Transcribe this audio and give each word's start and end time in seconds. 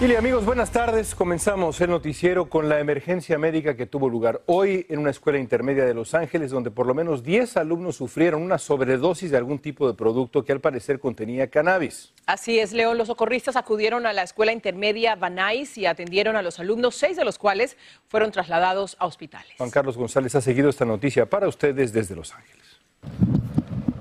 Y 0.00 0.14
amigos, 0.14 0.46
buenas 0.46 0.70
tardes. 0.70 1.14
Comenzamos 1.14 1.78
el 1.82 1.90
noticiero 1.90 2.48
con 2.48 2.70
la 2.70 2.80
emergencia 2.80 3.36
médica 3.36 3.76
que 3.76 3.84
tuvo 3.84 4.08
lugar 4.08 4.40
hoy 4.46 4.86
en 4.88 4.98
una 4.98 5.10
escuela 5.10 5.38
intermedia 5.38 5.84
de 5.84 5.92
Los 5.92 6.14
Ángeles, 6.14 6.50
donde 6.50 6.70
por 6.70 6.86
lo 6.86 6.94
menos 6.94 7.22
10 7.22 7.58
alumnos 7.58 7.96
sufrieron 7.96 8.40
una 8.40 8.56
sobredosis 8.56 9.30
de 9.30 9.36
algún 9.36 9.58
tipo 9.58 9.86
de 9.86 9.92
producto 9.92 10.42
que 10.42 10.52
al 10.52 10.60
parecer 10.60 11.00
contenía 11.00 11.50
cannabis. 11.50 12.14
Así 12.24 12.58
es, 12.58 12.72
León. 12.72 12.96
Los 12.96 13.08
socorristas 13.08 13.56
acudieron 13.56 14.06
a 14.06 14.14
la 14.14 14.22
escuela 14.22 14.52
intermedia 14.52 15.16
Banais 15.16 15.76
y 15.76 15.84
atendieron 15.84 16.34
a 16.34 16.40
los 16.40 16.58
alumnos, 16.58 16.96
seis 16.96 17.18
de 17.18 17.24
los 17.26 17.36
cuales 17.36 17.76
fueron 18.08 18.32
trasladados 18.32 18.96
a 19.00 19.04
hospitales. 19.04 19.52
Juan 19.58 19.70
Carlos 19.70 19.98
González 19.98 20.34
ha 20.34 20.40
seguido 20.40 20.70
esta 20.70 20.86
noticia 20.86 21.28
para 21.28 21.46
ustedes 21.46 21.92
desde 21.92 22.16
Los 22.16 22.32
Ángeles. 22.32 23.39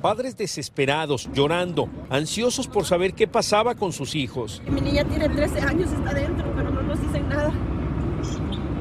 Padres 0.02 0.38
desesperados, 0.38 1.30
llorando, 1.34 1.90
ansiosos 2.10 2.68
por 2.68 2.86
saber 2.86 3.14
qué 3.14 3.28
pasaba 3.28 3.76
con 3.76 3.92
sus 3.92 4.16
hijos. 4.16 4.62
Mi 4.70 4.80
niña 4.80 5.04
tiene 5.04 5.28
13 5.28 5.60
años, 5.60 5.92
está 5.92 6.14
dentro, 6.14 6.54
pero 6.56 6.72
no 6.72 6.82
nos 6.82 7.02
dicen 7.02 7.28
nada. 7.28 7.52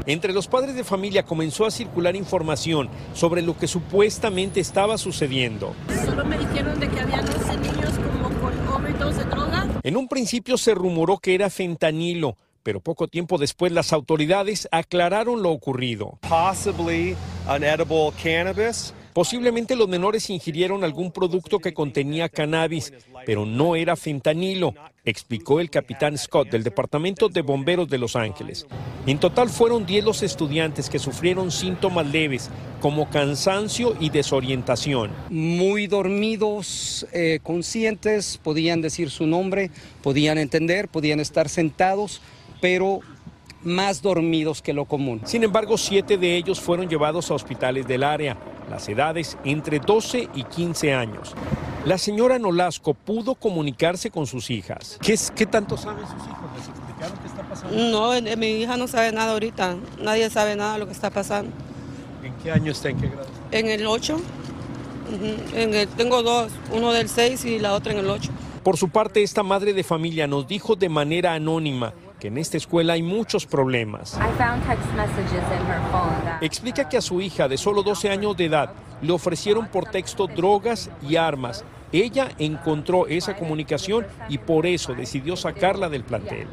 Entre 0.07 0.33
los 0.33 0.47
padres 0.47 0.77
de 0.77 0.85
familia 0.85 1.25
comenzó 1.25 1.67
a 1.67 1.73
circular 1.73 2.15
información 2.15 2.89
sobre 3.15 3.43
lo 3.43 3.59
que 3.59 3.67
supuestamente 3.67 4.61
estaba 4.61 4.97
sucediendo. 4.97 5.75
Solo 6.05 6.25
me 6.25 6.39
dijeron 6.39 6.78
de 6.78 6.89
que 6.89 7.01
había 7.01 7.21
11 7.21 7.57
niños 7.59 7.91
como 7.99 8.31
con 8.41 8.69
overdose 8.69 9.25
de 9.25 9.31
droga. 9.31 9.67
En 9.83 9.97
un 9.97 10.07
principio 10.09 10.57
se 10.57 10.73
rumoró 10.75 11.19
que 11.19 11.34
era 11.34 11.51
fentanilo, 11.51 12.37
pero 12.62 12.81
poco 12.81 13.09
tiempo 13.09 13.39
después 13.39 13.73
las 13.73 13.93
autoridades 13.93 14.69
aclararon 14.71 15.43
lo 15.43 15.51
ocurrido. 15.51 16.19
possibly 16.23 17.17
unedible 17.49 18.12
cannabis. 18.23 18.95
Posiblemente 19.19 19.75
los 19.75 19.89
menores 19.89 20.31
ingirieron 20.31 20.84
algún 20.84 21.11
producto 21.11 21.59
que 21.59 21.75
contenía 21.75 22.29
cannabis, 22.29 22.93
pero 23.27 23.47
no 23.47 23.75
era 23.75 23.97
fentanilo, 23.97 24.75
explicó 25.05 25.59
el 25.59 25.71
capitán 25.71 26.17
Scott 26.17 26.51
del 26.51 26.62
Departamento 26.62 27.28
de 27.28 27.43
Bomberos 27.43 27.89
de 27.89 27.99
Los 27.99 28.15
Ángeles. 28.15 28.65
En 29.09 29.19
total 29.19 29.49
fueron 29.49 29.87
10 29.87 30.05
los 30.05 30.23
estudiantes 30.23 30.89
que 30.89 31.01
sufrieron 31.01 31.51
síntomas 31.51 32.07
leves 32.07 32.49
como 32.81 33.11
cansancio 33.11 33.97
y 33.99 34.11
desorientación. 34.11 35.11
muy 35.31 35.89
dormidos, 35.89 37.05
eh, 37.12 37.41
conscientes, 37.43 38.39
podían 38.41 38.83
decir 38.83 39.11
su 39.11 39.27
nombre, 39.27 39.73
podían 40.01 40.39
entender, 40.39 40.87
podían 40.87 41.19
estar 41.19 41.49
sentados, 41.49 42.21
pero 42.61 43.01
más 43.65 44.03
dormidos 44.03 44.63
que 44.63 44.73
lo 44.73 44.85
común. 44.85 45.21
Sin 45.25 45.43
embargo, 45.45 45.77
siete 45.79 46.17
de 46.17 46.37
ellos 46.37 46.61
fueron 46.61 46.89
llevados 46.89 47.31
a 47.31 47.35
hospitales 47.35 47.87
del 47.87 48.03
área, 48.05 48.37
las 48.71 48.89
edades 48.89 49.37
entre 49.45 49.79
12 49.81 50.29
y 50.35 50.45
15 50.45 50.95
años. 50.95 51.35
La 51.85 51.97
señora 51.99 52.39
Nolasco 52.39 52.95
pudo 52.95 53.35
comunicarse 53.35 54.11
con 54.11 54.27
sus 54.27 54.51
hijas. 54.51 54.99
¿Qué, 55.01 55.15
es- 55.15 55.31
qué 55.31 55.47
tanto 55.47 55.77
saben 55.77 56.05
sus 56.07 56.17
hijos? 56.27 56.51
¿Les 56.57 56.69
explicaron 56.69 57.19
qué 57.19 57.27
está 57.29 57.43
pasando? 57.49 57.77
No, 57.91 58.15
eh, 58.15 58.37
mi 58.37 58.47
hija 58.63 58.77
no 58.77 58.87
sabe 58.89 59.13
nada 59.13 59.33
ahorita. 59.33 59.77
Nadie 60.03 60.29
sabe 60.31 60.55
nada 60.57 60.75
de 60.75 60.79
lo 60.81 60.87
que 60.87 60.93
está 60.93 61.11
pasando. 61.11 61.51
¿En 62.23 62.33
qué 62.43 62.51
año 62.53 62.73
está? 62.73 62.91
¿En 62.91 63.01
qué 63.01 63.07
grado? 63.09 63.27
En 63.53 63.67
el 63.69 63.87
8, 63.87 64.21
en 65.55 65.75
el, 65.75 65.89
tengo 65.89 66.23
dos, 66.23 66.53
uno 66.73 66.93
del 66.93 67.09
6 67.09 67.45
y 67.47 67.59
la 67.59 67.73
otra 67.75 67.93
en 67.93 68.01
el 68.01 68.11
8. 68.11 68.31
Por 68.63 68.77
su 68.77 68.91
parte, 68.91 69.23
esta 69.23 69.43
madre 69.43 69.73
de 69.73 69.83
familia 69.83 70.27
nos 70.27 70.47
dijo 70.47 70.77
de 70.77 70.89
manera 70.91 71.33
anónima 71.35 71.95
que 72.19 72.29
en 72.29 72.39
esta 72.39 72.56
escuela 72.56 72.95
hay 72.95 73.03
muchos 73.03 73.47
problemas. 73.47 74.19
Explica 76.41 76.89
que 76.89 76.97
a 76.97 77.03
su 77.03 77.21
hija 77.21 77.49
de 77.49 77.56
solo 77.56 77.83
12 77.83 78.11
años 78.11 78.37
de 78.37 78.47
edad 78.47 78.73
le 79.01 79.12
ofrecieron 79.12 79.69
por 79.69 79.87
texto 79.87 80.27
drogas 80.27 80.91
y 81.09 81.17
armas. 81.17 81.65
Ella 81.93 82.28
encontró 82.39 83.07
esa 83.07 83.37
comunicación 83.37 84.07
y 84.28 84.39
por 84.39 84.67
eso 84.67 84.95
decidió 84.95 85.37
sacarla 85.37 85.89
del 85.89 86.05
plantel. 86.05 86.49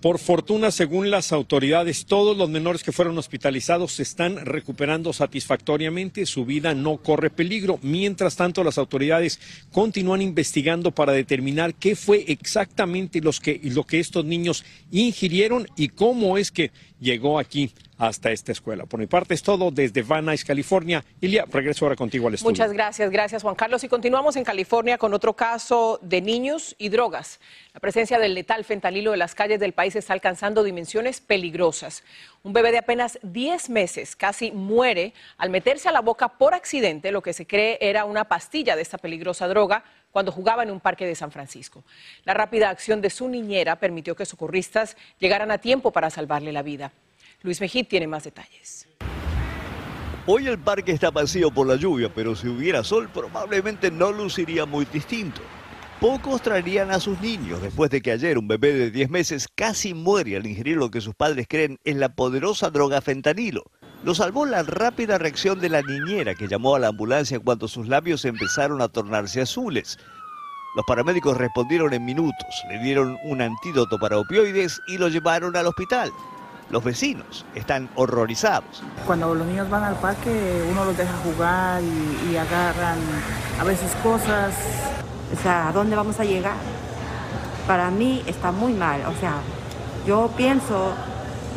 Por 0.00 0.18
fortuna, 0.18 0.70
según 0.70 1.10
las 1.10 1.30
autoridades, 1.30 2.06
todos 2.06 2.34
los 2.34 2.48
menores 2.48 2.82
que 2.82 2.90
fueron 2.90 3.18
hospitalizados 3.18 3.92
se 3.92 4.02
están 4.02 4.46
recuperando 4.46 5.12
satisfactoriamente, 5.12 6.24
su 6.24 6.46
vida 6.46 6.72
no 6.74 6.96
corre 6.96 7.28
peligro. 7.28 7.78
Mientras 7.82 8.34
tanto, 8.34 8.64
las 8.64 8.78
autoridades 8.78 9.38
continúan 9.70 10.22
investigando 10.22 10.90
para 10.90 11.12
determinar 11.12 11.74
qué 11.74 11.96
fue 11.96 12.24
exactamente 12.28 13.20
lo 13.20 13.84
que 13.84 14.00
estos 14.00 14.24
niños 14.24 14.64
ingirieron 14.90 15.66
y 15.76 15.88
cómo 15.88 16.38
es 16.38 16.50
que 16.50 16.70
llegó 16.98 17.38
aquí 17.38 17.70
hasta 18.00 18.30
esta 18.30 18.50
escuela. 18.50 18.86
Por 18.86 18.98
mi 18.98 19.06
parte 19.06 19.34
es 19.34 19.42
todo 19.42 19.70
desde 19.70 20.02
Van 20.02 20.24
Nuys, 20.24 20.42
California. 20.42 21.04
Ilia, 21.20 21.44
regreso 21.52 21.84
ahora 21.84 21.96
contigo 21.96 22.28
al 22.28 22.34
estudio. 22.34 22.50
Muchas 22.50 22.72
gracias, 22.72 23.10
gracias 23.10 23.42
Juan 23.42 23.54
Carlos. 23.54 23.84
Y 23.84 23.88
continuamos 23.88 24.36
en 24.36 24.44
California 24.44 24.96
con 24.96 25.12
otro 25.12 25.34
caso 25.34 25.98
de 26.00 26.22
niños 26.22 26.74
y 26.78 26.88
drogas. 26.88 27.40
La 27.74 27.80
presencia 27.80 28.18
del 28.18 28.32
letal 28.32 28.64
fentanilo 28.64 29.12
en 29.12 29.18
las 29.18 29.34
calles 29.34 29.60
del 29.60 29.74
país 29.74 29.94
está 29.96 30.14
alcanzando 30.14 30.64
dimensiones 30.64 31.20
peligrosas. 31.20 32.02
Un 32.42 32.54
bebé 32.54 32.72
de 32.72 32.78
apenas 32.78 33.18
10 33.22 33.68
meses 33.68 34.16
casi 34.16 34.50
muere 34.50 35.12
al 35.36 35.50
meterse 35.50 35.90
a 35.90 35.92
la 35.92 36.00
boca 36.00 36.28
por 36.28 36.54
accidente 36.54 37.12
lo 37.12 37.22
que 37.22 37.34
se 37.34 37.46
cree 37.46 37.76
era 37.82 38.06
una 38.06 38.24
pastilla 38.24 38.76
de 38.76 38.82
esta 38.82 38.96
peligrosa 38.96 39.46
droga 39.46 39.84
cuando 40.10 40.32
jugaba 40.32 40.62
en 40.62 40.70
un 40.70 40.80
parque 40.80 41.06
de 41.06 41.14
San 41.14 41.30
Francisco. 41.30 41.84
La 42.24 42.32
rápida 42.32 42.70
acción 42.70 43.02
de 43.02 43.10
su 43.10 43.28
niñera 43.28 43.76
permitió 43.76 44.16
que 44.16 44.24
socorristas 44.24 44.96
llegaran 45.18 45.50
a 45.50 45.58
tiempo 45.58 45.90
para 45.92 46.08
salvarle 46.08 46.50
la 46.50 46.62
vida. 46.62 46.92
Luis 47.42 47.60
Mejid 47.60 47.86
tiene 47.86 48.06
más 48.06 48.24
detalles. 48.24 48.86
Hoy 50.26 50.46
el 50.46 50.58
parque 50.58 50.92
está 50.92 51.10
vacío 51.10 51.50
por 51.50 51.66
la 51.66 51.76
lluvia, 51.76 52.12
pero 52.14 52.36
si 52.36 52.48
hubiera 52.48 52.84
sol 52.84 53.08
probablemente 53.12 53.90
no 53.90 54.12
luciría 54.12 54.66
muy 54.66 54.84
distinto. 54.84 55.40
Pocos 55.98 56.42
traerían 56.42 56.90
a 56.90 57.00
sus 57.00 57.20
niños 57.20 57.60
después 57.62 57.90
de 57.90 58.00
que 58.00 58.12
ayer 58.12 58.38
un 58.38 58.46
bebé 58.46 58.72
de 58.72 58.90
10 58.90 59.10
meses 59.10 59.48
casi 59.54 59.92
muere 59.92 60.36
al 60.36 60.46
ingerir 60.46 60.76
lo 60.76 60.90
que 60.90 61.00
sus 61.00 61.14
padres 61.14 61.46
creen 61.48 61.78
es 61.84 61.96
la 61.96 62.14
poderosa 62.14 62.70
droga 62.70 63.00
fentanilo. 63.00 63.64
Lo 64.04 64.14
salvó 64.14 64.46
la 64.46 64.62
rápida 64.62 65.18
reacción 65.18 65.60
de 65.60 65.68
la 65.68 65.82
niñera 65.82 66.34
que 66.34 66.48
llamó 66.48 66.74
a 66.74 66.78
la 66.78 66.88
ambulancia 66.88 67.40
cuando 67.40 67.68
sus 67.68 67.88
labios 67.88 68.24
empezaron 68.24 68.80
a 68.82 68.88
tornarse 68.88 69.40
azules. 69.40 69.98
Los 70.76 70.84
paramédicos 70.86 71.36
respondieron 71.36 71.92
en 71.92 72.04
minutos, 72.04 72.64
le 72.70 72.78
dieron 72.78 73.18
un 73.24 73.42
antídoto 73.42 73.98
para 73.98 74.18
opioides 74.18 74.80
y 74.86 74.98
lo 74.98 75.08
llevaron 75.08 75.56
al 75.56 75.66
hospital. 75.66 76.12
Los 76.70 76.84
vecinos 76.84 77.44
están 77.54 77.90
horrorizados. 77.96 78.82
Cuando 79.06 79.34
los 79.34 79.46
niños 79.46 79.68
van 79.68 79.84
al 79.84 79.96
parque, 79.96 80.64
uno 80.70 80.84
los 80.84 80.96
deja 80.96 81.12
jugar 81.24 81.82
y, 81.82 82.32
y 82.32 82.36
agarran 82.36 82.98
a 83.60 83.64
veces 83.64 83.94
cosas. 84.02 84.54
O 85.36 85.42
sea, 85.42 85.68
¿a 85.68 85.72
dónde 85.72 85.96
vamos 85.96 86.18
a 86.20 86.24
llegar? 86.24 86.54
para 87.70 87.88
mí 87.88 88.20
está 88.26 88.50
muy 88.50 88.72
mal. 88.72 89.00
O 89.06 89.14
sea, 89.20 89.36
yo 90.04 90.28
pienso 90.36 90.92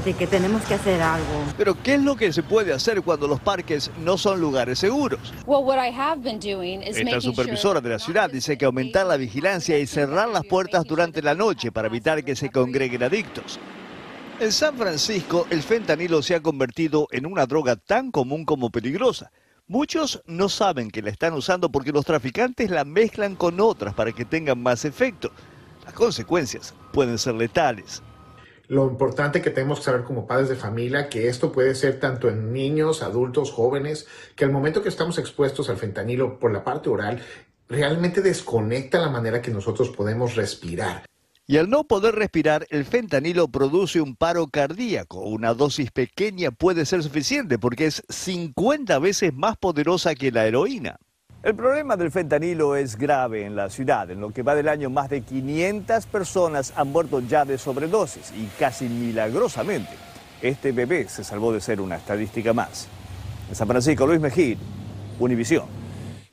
de 0.06 0.14
que 0.14 0.28
tenemos 0.28 0.62
que 0.62 0.76
hacer 0.76 1.02
algo. 1.02 1.26
Pero 1.58 1.82
¿qué 1.82 1.96
es 1.96 2.04
lo 2.04 2.16
que 2.16 2.32
se 2.32 2.44
puede 2.44 2.72
hacer 2.72 3.02
cuando 3.02 3.28
los 3.28 3.40
parques 3.40 3.90
no 3.98 4.20
son 4.20 4.40
lugares 4.40 4.78
seguros? 4.78 5.34
Esta 6.86 7.20
supervisora 7.20 7.82
de 7.82 7.90
la 7.90 7.98
ciudad 7.98 8.30
dice 8.30 8.60
que 8.60 8.66
aumentar 8.66 9.08
la 9.08 9.18
vigilancia 9.18 9.80
y 9.80 9.88
cerrar 9.88 10.30
las 10.30 10.46
puertas 10.46 10.84
durante 10.84 11.24
la 11.24 11.34
noche 11.34 11.72
para 11.72 11.88
evitar 11.88 12.24
que 12.24 12.36
se 12.36 12.52
congreguen 12.52 13.02
adictos. 13.02 13.60
En 14.40 14.52
San 14.52 14.76
Francisco, 14.76 15.48
el 15.52 15.62
fentanilo 15.62 16.22
se 16.22 16.36
ha 16.36 16.42
convertido 16.42 17.08
en 17.12 17.26
una 17.26 17.46
droga 17.46 17.76
tan 17.76 18.12
común 18.12 18.46
como 18.46 18.72
peligrosa. 18.72 19.32
Muchos 19.68 20.22
no 20.26 20.50
saben 20.50 20.92
que 20.92 21.02
la 21.02 21.12
están 21.12 21.34
usando 21.34 21.72
porque 21.72 21.92
los 21.92 22.04
traficantes 22.04 22.70
la 22.70 22.84
mezclan 22.84 23.36
con 23.36 23.60
otras 23.60 23.94
para 23.94 24.12
que 24.12 24.26
tengan 24.26 24.62
más 24.62 24.86
efecto. 24.86 25.32
Las 25.86 25.94
consecuencias 25.94 26.74
pueden 26.92 27.18
ser 27.18 27.36
letales 27.36 28.02
lo 28.68 28.88
importante 28.88 29.42
que 29.42 29.52
tenemos 29.52 29.80
que 29.80 29.86
saber 29.86 30.04
como 30.04 30.26
padres 30.26 30.50
de 30.50 30.56
familia, 30.56 31.10
que 31.10 31.28
esto 31.28 31.52
puede 31.52 31.76
ser 31.76 32.00
tanto 32.00 32.30
en 32.30 32.54
niños, 32.54 33.04
adultos, 33.04 33.52
jóvenes, 33.52 34.08
que 34.36 34.46
al 34.46 34.52
momento 34.52 34.82
que 34.82 34.90
estamos 34.90 35.18
expuestos 35.18 35.70
al 35.70 35.78
fentanilo 35.78 36.40
por 36.40 36.52
la 36.52 36.64
parte 36.64 36.90
oral, 36.90 37.22
realmente 37.68 38.22
desconecta 38.22 39.00
la 39.00 39.10
manera 39.10 39.42
que 39.42 39.52
nosotros 39.52 39.90
podemos 39.90 40.36
respirar. 40.36 41.04
Y 41.46 41.58
al 41.58 41.70
no 41.70 41.84
poder 41.84 42.16
respirar, 42.16 42.66
el 42.70 42.86
fentanilo 42.86 43.50
produce 43.50 44.00
un 44.00 44.16
paro 44.16 44.48
cardíaco. 44.48 45.20
Una 45.20 45.54
dosis 45.54 45.92
pequeña 45.92 46.52
puede 46.52 46.86
ser 46.86 47.04
suficiente 47.04 47.60
porque 47.60 47.88
es 47.88 48.02
50 48.08 48.98
veces 49.00 49.34
más 49.34 49.58
poderosa 49.58 50.16
que 50.16 50.32
la 50.32 50.46
heroína. 50.46 50.96
El 51.44 51.54
problema 51.54 51.98
del 51.98 52.12
fentanilo 52.12 52.78
es 52.78 52.96
grave 52.96 53.46
en 53.46 53.58
la 53.58 53.70
ciudad. 53.70 54.10
En 54.10 54.22
lo 54.22 54.30
que 54.30 54.42
va 54.42 54.56
del 54.56 54.70
año, 54.70 54.90
más 54.90 55.10
de 55.10 55.20
500 55.20 56.06
personas 56.06 56.72
han 56.78 56.88
muerto 56.94 57.20
ya 57.20 57.44
de 57.44 57.58
sobredosis 57.58 58.32
y 58.38 58.46
casi 58.58 58.86
milagrosamente, 58.86 59.92
este 60.42 60.72
bebé 60.72 61.10
se 61.10 61.26
salvó 61.26 61.52
de 61.52 61.60
ser 61.60 61.82
una 61.82 61.98
estadística 61.98 62.54
más. 62.54 62.88
En 63.50 63.56
San 63.56 63.68
Francisco, 63.68 64.08
Luis 64.08 64.22
Mejía, 64.22 64.56
Univisión. 65.20 65.83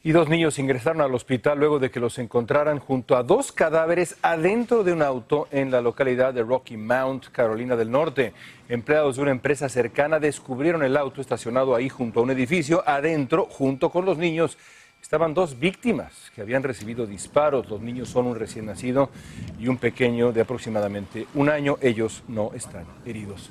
Y 0.03 0.13
dos 0.13 0.31
niños 0.31 0.59
ingresaron 0.59 1.03
al 1.03 1.15
hospital 1.15 1.59
luego 1.59 1.79
de 1.79 1.91
que 1.91 2.01
los 2.01 2.19
encontraran 2.19 2.79
junto 2.79 3.17
a 3.17 3.23
dos 3.23 3.53
cadáveres 3.53 4.17
adentro 4.23 4.83
de 4.83 4.95
un 4.95 5.03
auto 5.03 5.47
en 5.51 5.71
la 5.71 5.83
localidad 5.83 6.33
de 6.33 6.43
Rocky 6.43 6.79
Mount, 6.79 7.27
Carolina 7.27 7.77
del 7.77 7.91
Norte. 7.91 8.33
Empleados 8.71 9.17
de 9.17 9.23
una 9.23 9.31
empresa 9.31 9.69
cercana 9.69 10.19
descubrieron 10.19 10.83
el 10.83 10.97
auto 10.97 11.21
estacionado 11.21 11.75
ahí 11.75 11.91
junto 11.91 12.21
a 12.21 12.23
un 12.23 12.31
edificio, 12.31 12.83
adentro, 12.87 13.45
junto 13.51 13.91
con 13.91 14.07
los 14.07 14.17
niños 14.17 14.57
estaban 15.03 15.35
dos 15.35 15.59
víctimas 15.59 16.31
que 16.35 16.41
habían 16.41 16.63
recibido 16.63 17.07
disparos. 17.07 17.69
Los 17.69 17.83
niños 17.83 18.09
son 18.09 18.27
un 18.27 18.37
recién 18.37 18.65
nacido 18.65 19.11
y 19.59 19.69
un 19.69 19.77
pequeño 19.77 20.33
de 20.33 20.41
aproximadamente 20.41 21.27
un 21.35 21.51
año. 21.51 21.77
Ellos 21.83 22.23
no 22.27 22.53
están 22.55 22.87
heridos. 23.05 23.51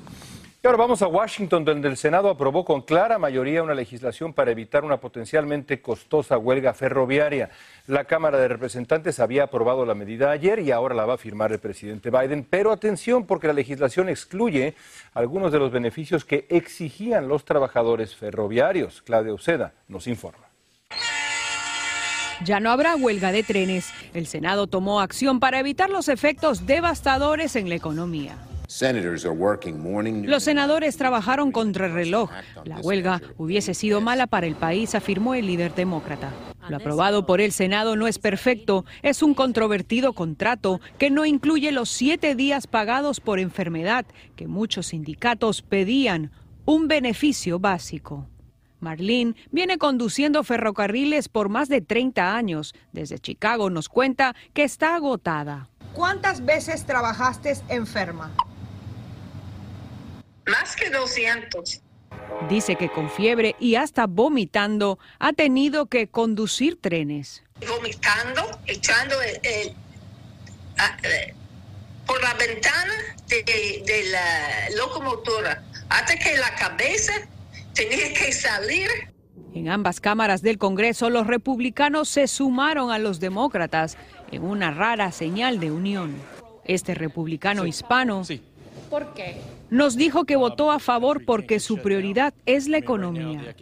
Y 0.62 0.66
ahora 0.66 0.76
vamos 0.76 1.00
a 1.00 1.06
Washington, 1.06 1.64
donde 1.64 1.88
el 1.88 1.96
Senado 1.96 2.28
aprobó 2.28 2.66
con 2.66 2.82
clara 2.82 3.18
mayoría 3.18 3.62
una 3.62 3.72
legislación 3.72 4.34
para 4.34 4.50
evitar 4.50 4.84
una 4.84 5.00
potencialmente 5.00 5.80
costosa 5.80 6.36
huelga 6.36 6.74
ferroviaria. 6.74 7.48
La 7.86 8.04
Cámara 8.04 8.36
de 8.36 8.48
Representantes 8.48 9.20
había 9.20 9.44
aprobado 9.44 9.86
la 9.86 9.94
medida 9.94 10.30
ayer 10.30 10.58
y 10.58 10.70
ahora 10.70 10.94
la 10.94 11.06
va 11.06 11.14
a 11.14 11.16
firmar 11.16 11.50
el 11.50 11.60
presidente 11.60 12.10
Biden. 12.10 12.46
Pero 12.48 12.72
atención, 12.72 13.24
porque 13.24 13.46
la 13.46 13.54
legislación 13.54 14.10
excluye 14.10 14.74
algunos 15.14 15.50
de 15.50 15.60
los 15.60 15.72
beneficios 15.72 16.26
que 16.26 16.46
exigían 16.50 17.26
los 17.26 17.46
trabajadores 17.46 18.14
ferroviarios. 18.14 19.00
Claudia 19.00 19.32
Uceda 19.32 19.72
nos 19.88 20.06
informa. 20.06 20.44
Ya 22.44 22.60
no 22.60 22.70
habrá 22.70 22.96
huelga 22.96 23.32
de 23.32 23.42
trenes. 23.44 23.94
El 24.12 24.26
Senado 24.26 24.66
tomó 24.66 25.00
acción 25.00 25.40
para 25.40 25.58
evitar 25.58 25.88
los 25.88 26.10
efectos 26.10 26.66
devastadores 26.66 27.56
en 27.56 27.70
la 27.70 27.76
economía. 27.76 28.36
Los 30.28 30.44
senadores 30.44 30.96
trabajaron 30.96 31.50
contra 31.50 31.86
el 31.86 31.92
reloj. 31.92 32.30
La 32.64 32.78
huelga 32.78 33.20
hubiese 33.36 33.74
sido 33.74 34.00
mala 34.00 34.28
para 34.28 34.46
el 34.46 34.54
país, 34.54 34.94
afirmó 34.94 35.34
el 35.34 35.48
líder 35.48 35.74
demócrata. 35.74 36.30
Lo 36.68 36.76
aprobado 36.76 37.26
por 37.26 37.40
el 37.40 37.50
Senado 37.50 37.96
no 37.96 38.06
es 38.06 38.20
perfecto, 38.20 38.84
es 39.02 39.24
un 39.24 39.34
controvertido 39.34 40.12
contrato 40.12 40.80
que 40.98 41.10
no 41.10 41.26
incluye 41.26 41.72
los 41.72 41.88
siete 41.88 42.36
días 42.36 42.68
pagados 42.68 43.18
por 43.18 43.40
enfermedad 43.40 44.06
que 44.36 44.46
muchos 44.46 44.86
sindicatos 44.86 45.62
pedían, 45.62 46.30
un 46.64 46.86
beneficio 46.86 47.58
básico. 47.58 48.28
Marlene 48.78 49.34
viene 49.50 49.78
conduciendo 49.78 50.44
ferrocarriles 50.44 51.28
por 51.28 51.48
más 51.48 51.68
de 51.68 51.80
30 51.80 52.36
años. 52.36 52.72
Desde 52.92 53.18
Chicago 53.18 53.68
nos 53.68 53.88
cuenta 53.88 54.36
que 54.54 54.62
está 54.62 54.94
agotada. 54.94 55.68
¿Cuántas 55.92 56.44
veces 56.44 56.86
trabajaste 56.86 57.54
enferma? 57.68 58.30
Más 60.50 60.74
que 60.74 60.90
200. 60.90 61.80
Dice 62.48 62.76
que 62.76 62.90
con 62.90 63.10
fiebre 63.10 63.54
y 63.60 63.76
hasta 63.76 64.06
vomitando 64.06 64.98
ha 65.18 65.32
tenido 65.32 65.86
que 65.86 66.08
conducir 66.08 66.80
trenes. 66.80 67.44
Vomitando, 67.68 68.42
echando 68.66 69.14
el, 69.22 69.74
por 72.06 72.20
la 72.22 72.34
ventana 72.34 72.94
de, 73.28 73.42
de 73.86 74.04
la 74.10 74.70
locomotora 74.76 75.62
hasta 75.88 76.16
que 76.16 76.36
la 76.36 76.54
cabeza 76.54 77.12
tenía 77.74 78.12
que 78.14 78.32
salir. 78.32 78.88
En 79.54 79.68
ambas 79.68 80.00
cámaras 80.00 80.42
del 80.42 80.58
Congreso, 80.58 81.10
los 81.10 81.26
republicanos 81.26 82.08
se 82.08 82.26
sumaron 82.26 82.90
a 82.90 82.98
los 82.98 83.20
demócratas 83.20 83.96
en 84.32 84.42
una 84.44 84.70
rara 84.70 85.12
señal 85.12 85.60
de 85.60 85.70
unión. 85.70 86.16
Este 86.64 86.94
republicano 86.94 87.66
hispano 87.66 88.22
¿Por 88.88 89.14
qué? 89.14 89.40
Nos 89.70 89.96
dijo 89.96 90.24
que 90.24 90.36
votó 90.36 90.70
a 90.70 90.78
favor 90.78 91.24
porque 91.24 91.60
su 91.60 91.78
prioridad 91.78 92.34
es 92.46 92.68
la 92.68 92.78
economía. 92.78 93.54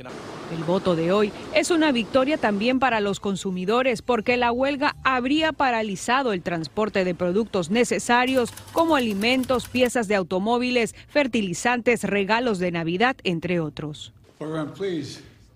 El 0.57 0.65
voto 0.65 0.97
de 0.97 1.13
hoy 1.13 1.31
es 1.55 1.71
una 1.71 1.93
victoria 1.93 2.39
también 2.39 2.79
para 2.79 3.01
los 3.01 3.21
consumidores 3.21 4.01
porque 4.03 4.37
la 4.37 4.51
huelga 4.51 4.97
habría 5.05 5.53
paralizado 5.53 6.33
el 6.33 6.43
transporte 6.43 7.05
de 7.05 7.15
productos 7.15 7.71
necesarios 7.71 8.51
como 8.73 8.97
alimentos, 8.97 9.69
piezas 9.69 10.09
de 10.09 10.15
automóviles, 10.15 10.95
fertilizantes, 11.09 12.05
regalos 12.05 12.59
de 12.59 12.73
Navidad, 12.73 13.17
entre 13.25 13.61
otros. 13.61 14.13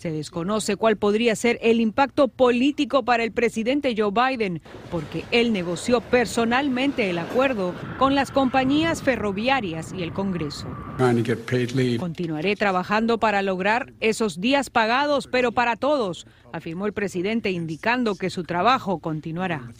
Se 0.02 0.10
desconoce 0.10 0.74
cuál 0.74 0.96
podría 0.96 1.36
ser 1.36 1.60
el 1.62 1.80
impacto 1.80 2.26
político 2.26 3.04
para 3.04 3.22
el 3.22 3.30
presidente 3.30 3.94
Joe 3.96 4.10
Biden, 4.10 4.60
porque 4.90 5.24
él 5.30 5.52
negoció 5.52 6.00
personalmente 6.00 7.08
el 7.08 7.18
acuerdo 7.18 7.72
con 8.00 8.16
las 8.16 8.32
compañías 8.32 9.00
ferroviarias 9.00 9.92
y 9.96 10.02
el 10.02 10.12
Congreso. 10.12 10.66
Continuaré 12.00 12.56
trabajando 12.56 13.18
para 13.18 13.42
lograr 13.42 13.92
esos 14.00 14.40
días 14.40 14.70
pagados, 14.70 15.28
pero 15.28 15.52
para 15.52 15.76
todos, 15.76 16.26
afirmó 16.52 16.86
el 16.86 16.92
presidente, 16.92 17.52
indicando 17.52 18.16
que 18.16 18.28
su 18.28 18.42
trabajo 18.42 18.98
continuará. 18.98 19.70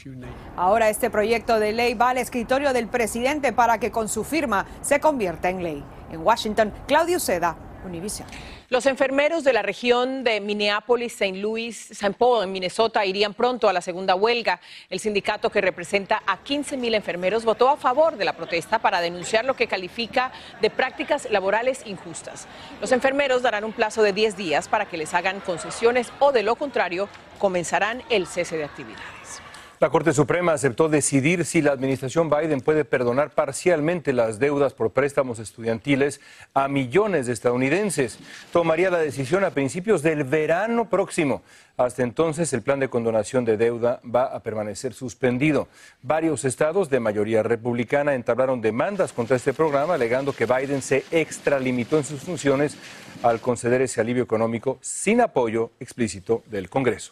Ahora 0.54 0.88
este 0.88 1.10
proyecto 1.10 1.58
de 1.58 1.72
ley 1.72 1.94
va 1.94 2.10
al 2.10 2.18
escritorio 2.18 2.72
del 2.72 2.86
presidente 2.86 3.52
para 3.52 3.78
que 3.78 3.90
con 3.90 4.08
su 4.08 4.22
firma 4.22 4.66
se 4.82 5.00
convierta 5.00 5.50
en 5.50 5.64
ley. 5.64 5.82
En 6.12 6.20
Washington, 6.20 6.72
Claudio 6.86 7.18
Seda, 7.18 7.56
Univision. 7.84 8.28
Los 8.68 8.86
enfermeros 8.86 9.44
de 9.44 9.52
la 9.52 9.62
región 9.62 10.24
de 10.24 10.40
Minneapolis, 10.40 11.12
St. 11.12 11.38
Louis, 11.38 11.90
St. 11.90 12.14
Paul, 12.14 12.44
en 12.44 12.52
Minnesota, 12.52 13.04
irían 13.04 13.34
pronto 13.34 13.68
a 13.68 13.72
la 13.72 13.80
segunda 13.80 14.14
huelga. 14.14 14.60
El 14.88 15.00
sindicato 15.00 15.50
que 15.50 15.60
representa 15.60 16.22
a 16.26 16.42
15 16.42 16.76
mil 16.76 16.94
enfermeros 16.94 17.44
votó 17.44 17.68
a 17.68 17.76
favor 17.76 18.16
de 18.16 18.24
la 18.24 18.32
protesta 18.32 18.78
para 18.78 19.00
denunciar 19.00 19.44
lo 19.44 19.54
que 19.54 19.66
califica 19.66 20.32
de 20.60 20.70
prácticas 20.70 21.28
laborales 21.30 21.82
injustas. 21.86 22.46
Los 22.80 22.92
enfermeros 22.92 23.42
darán 23.42 23.64
un 23.64 23.72
plazo 23.72 24.02
de 24.02 24.12
10 24.12 24.36
días 24.36 24.68
para 24.68 24.86
que 24.86 24.96
les 24.96 25.14
hagan 25.14 25.40
concesiones 25.40 26.12
o, 26.18 26.32
de 26.32 26.42
lo 26.42 26.56
contrario, 26.56 27.08
comenzarán 27.38 28.02
el 28.08 28.26
cese 28.26 28.56
de 28.56 28.64
actividades. 28.64 29.11
La 29.82 29.90
Corte 29.90 30.12
Suprema 30.12 30.52
aceptó 30.52 30.88
decidir 30.88 31.44
si 31.44 31.60
la 31.60 31.72
administración 31.72 32.30
Biden 32.30 32.60
puede 32.60 32.84
perdonar 32.84 33.30
parcialmente 33.34 34.12
las 34.12 34.38
deudas 34.38 34.74
por 34.74 34.92
préstamos 34.92 35.40
estudiantiles 35.40 36.20
a 36.54 36.68
millones 36.68 37.26
de 37.26 37.32
estadounidenses. 37.32 38.20
Tomaría 38.52 38.90
la 38.90 39.00
decisión 39.00 39.42
a 39.42 39.50
principios 39.50 40.02
del 40.02 40.22
verano 40.22 40.88
próximo. 40.88 41.42
Hasta 41.76 42.04
entonces, 42.04 42.52
el 42.52 42.62
plan 42.62 42.78
de 42.78 42.90
condonación 42.90 43.44
de 43.44 43.56
deuda 43.56 44.00
va 44.04 44.26
a 44.26 44.38
permanecer 44.38 44.94
suspendido. 44.94 45.66
Varios 46.00 46.44
estados 46.44 46.88
de 46.88 47.00
mayoría 47.00 47.42
republicana 47.42 48.14
entablaron 48.14 48.60
demandas 48.60 49.12
contra 49.12 49.34
este 49.34 49.52
programa, 49.52 49.94
alegando 49.94 50.32
que 50.32 50.46
Biden 50.46 50.80
se 50.80 51.02
extralimitó 51.10 51.98
en 51.98 52.04
sus 52.04 52.20
funciones 52.20 52.76
al 53.24 53.40
conceder 53.40 53.82
ese 53.82 54.00
alivio 54.00 54.22
económico 54.22 54.78
sin 54.80 55.20
apoyo 55.20 55.72
explícito 55.80 56.44
del 56.46 56.70
Congreso. 56.70 57.10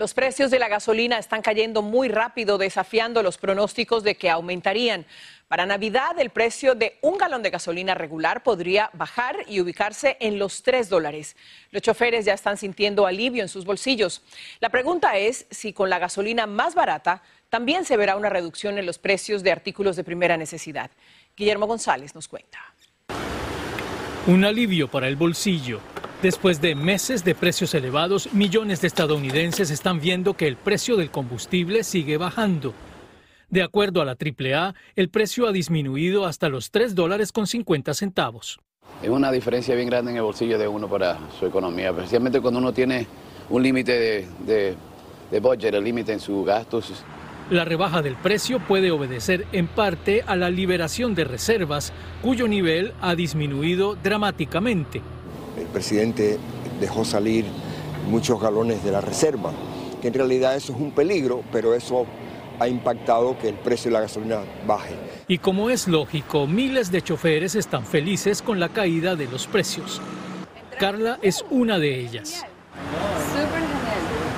Los 0.00 0.14
precios 0.14 0.50
de 0.50 0.58
la 0.58 0.68
gasolina 0.68 1.18
están 1.18 1.42
cayendo 1.42 1.82
muy 1.82 2.08
rápido, 2.08 2.56
desafiando 2.56 3.22
los 3.22 3.36
pronósticos 3.36 4.02
de 4.02 4.14
que 4.14 4.30
aumentarían. 4.30 5.04
Para 5.46 5.66
Navidad, 5.66 6.18
el 6.18 6.30
precio 6.30 6.74
de 6.74 6.96
un 7.02 7.18
galón 7.18 7.42
de 7.42 7.50
gasolina 7.50 7.94
regular 7.94 8.42
podría 8.42 8.88
bajar 8.94 9.36
y 9.46 9.60
ubicarse 9.60 10.16
en 10.18 10.38
los 10.38 10.62
3 10.62 10.88
dólares. 10.88 11.36
Los 11.70 11.82
choferes 11.82 12.24
ya 12.24 12.32
están 12.32 12.56
sintiendo 12.56 13.04
alivio 13.04 13.42
en 13.42 13.50
sus 13.50 13.66
bolsillos. 13.66 14.22
La 14.60 14.70
pregunta 14.70 15.18
es 15.18 15.44
si 15.50 15.74
con 15.74 15.90
la 15.90 15.98
gasolina 15.98 16.46
más 16.46 16.74
barata 16.74 17.22
también 17.50 17.84
se 17.84 17.98
verá 17.98 18.16
una 18.16 18.30
reducción 18.30 18.78
en 18.78 18.86
los 18.86 18.98
precios 18.98 19.42
de 19.42 19.52
artículos 19.52 19.96
de 19.96 20.04
primera 20.04 20.38
necesidad. 20.38 20.90
Guillermo 21.36 21.66
González 21.66 22.14
nos 22.14 22.26
cuenta. 22.26 22.58
Un 24.26 24.46
alivio 24.46 24.88
para 24.88 25.08
el 25.08 25.16
bolsillo. 25.16 25.82
Después 26.22 26.60
de 26.60 26.74
meses 26.74 27.24
de 27.24 27.34
precios 27.34 27.74
elevados, 27.74 28.34
millones 28.34 28.82
de 28.82 28.88
estadounidenses 28.88 29.70
están 29.70 30.00
viendo 30.00 30.34
que 30.34 30.46
el 30.46 30.56
precio 30.56 30.96
del 30.96 31.10
combustible 31.10 31.82
sigue 31.82 32.18
bajando. 32.18 32.74
De 33.48 33.62
acuerdo 33.62 34.02
a 34.02 34.04
la 34.04 34.18
AAA, 34.20 34.74
el 34.96 35.08
precio 35.08 35.48
ha 35.48 35.52
disminuido 35.52 36.26
hasta 36.26 36.50
los 36.50 36.70
3 36.72 36.94
dólares 36.94 37.32
con 37.32 37.46
50 37.46 37.94
centavos. 37.94 38.60
Es 39.02 39.08
una 39.08 39.32
diferencia 39.32 39.74
bien 39.74 39.88
grande 39.88 40.10
en 40.10 40.18
el 40.18 40.22
bolsillo 40.22 40.58
de 40.58 40.68
uno 40.68 40.88
para 40.88 41.18
su 41.38 41.46
economía, 41.46 41.88
especialmente 41.88 42.38
cuando 42.42 42.60
uno 42.60 42.74
tiene 42.74 43.06
un 43.48 43.62
límite 43.62 43.98
de, 43.98 44.28
de, 44.40 44.74
de 45.30 45.40
budget, 45.40 45.72
el 45.72 45.82
límite 45.82 46.12
en 46.12 46.20
sus 46.20 46.44
gastos. 46.44 47.02
La 47.48 47.64
rebaja 47.64 48.02
del 48.02 48.16
precio 48.16 48.60
puede 48.60 48.90
obedecer 48.90 49.46
en 49.52 49.66
parte 49.68 50.22
a 50.26 50.36
la 50.36 50.50
liberación 50.50 51.14
de 51.14 51.24
reservas, 51.24 51.94
cuyo 52.20 52.46
nivel 52.46 52.92
ha 53.00 53.14
disminuido 53.14 53.94
dramáticamente. 53.94 55.00
El 55.56 55.66
presidente 55.66 56.38
dejó 56.80 57.04
salir 57.04 57.44
muchos 58.08 58.40
galones 58.40 58.82
de 58.84 58.92
la 58.92 59.00
reserva, 59.00 59.52
que 60.00 60.08
en 60.08 60.14
realidad 60.14 60.56
eso 60.56 60.72
es 60.72 60.78
un 60.78 60.92
peligro, 60.92 61.42
pero 61.52 61.74
eso 61.74 62.06
ha 62.58 62.68
impactado 62.68 63.38
que 63.38 63.48
el 63.48 63.54
precio 63.54 63.90
de 63.90 63.94
la 63.94 64.00
gasolina 64.02 64.40
baje. 64.66 64.94
Y 65.28 65.38
como 65.38 65.70
es 65.70 65.88
lógico, 65.88 66.46
miles 66.46 66.90
de 66.90 67.02
choferes 67.02 67.54
están 67.54 67.84
felices 67.86 68.42
con 68.42 68.60
la 68.60 68.68
caída 68.68 69.16
de 69.16 69.26
los 69.26 69.46
precios. 69.46 70.00
Carla 70.78 71.18
es 71.22 71.44
una 71.50 71.78
de 71.78 72.00
ellas. 72.00 72.44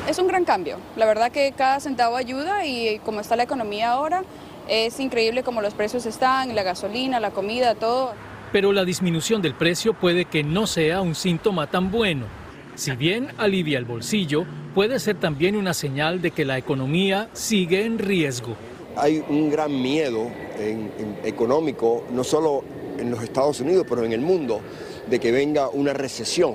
Es 0.09 0.19
un 0.19 0.27
gran 0.27 0.45
cambio. 0.45 0.79
La 0.97 1.07
verdad 1.07 1.31
que 1.33 1.53
cada 1.57 1.81
centavo 1.81 2.17
ayuda 2.17 2.67
y 2.67 2.99
como 3.01 3.21
está 3.21 3.37
la 3.37 3.45
economía 3.45 3.93
ahora, 3.93 4.25
es 4.69 5.01
increíble 5.01 5.43
como 5.43 5.61
los 5.61 5.75
precios 5.75 6.07
están, 6.07 6.55
la 6.55 6.63
gasolina, 6.63 7.21
la 7.21 7.31
comida, 7.31 7.75
todo. 7.75 8.13
Pero 8.53 8.73
la 8.73 8.85
disminución 8.85 9.41
del 9.41 9.55
precio 9.55 9.95
puede 9.95 10.27
que 10.27 10.45
no 10.45 10.67
sea 10.67 11.01
un 11.01 11.15
síntoma 11.15 11.69
tan 11.69 11.91
bueno. 11.91 12.27
Si 12.75 12.91
bien 12.93 13.29
alivia 13.39 13.79
el 13.79 13.87
bolsillo, 13.87 14.45
puede 14.75 15.01
ser 15.01 15.17
también 15.17 15.57
una 15.57 15.73
señal 15.73 16.21
de 16.21 16.31
que 16.33 16.45
la 16.45 16.59
economía 16.59 17.29
sigue 17.33 17.85
en 17.85 17.99
riesgo. 17.99 18.55
Hay 18.97 19.25
un 19.27 19.51
gran 19.51 19.81
miedo 19.81 20.31
en, 20.59 20.93
en 20.99 21.19
económico, 21.25 22.05
no 22.13 22.25
solo 22.25 22.63
en 22.99 23.11
los 23.11 23.23
Estados 23.23 23.61
Unidos, 23.61 23.87
pero 23.89 24.05
en 24.05 24.13
el 24.13 24.21
mundo, 24.21 24.61
de 25.09 25.19
que 25.19 25.33
venga 25.33 25.69
una 25.71 25.95
recesión. 25.95 26.55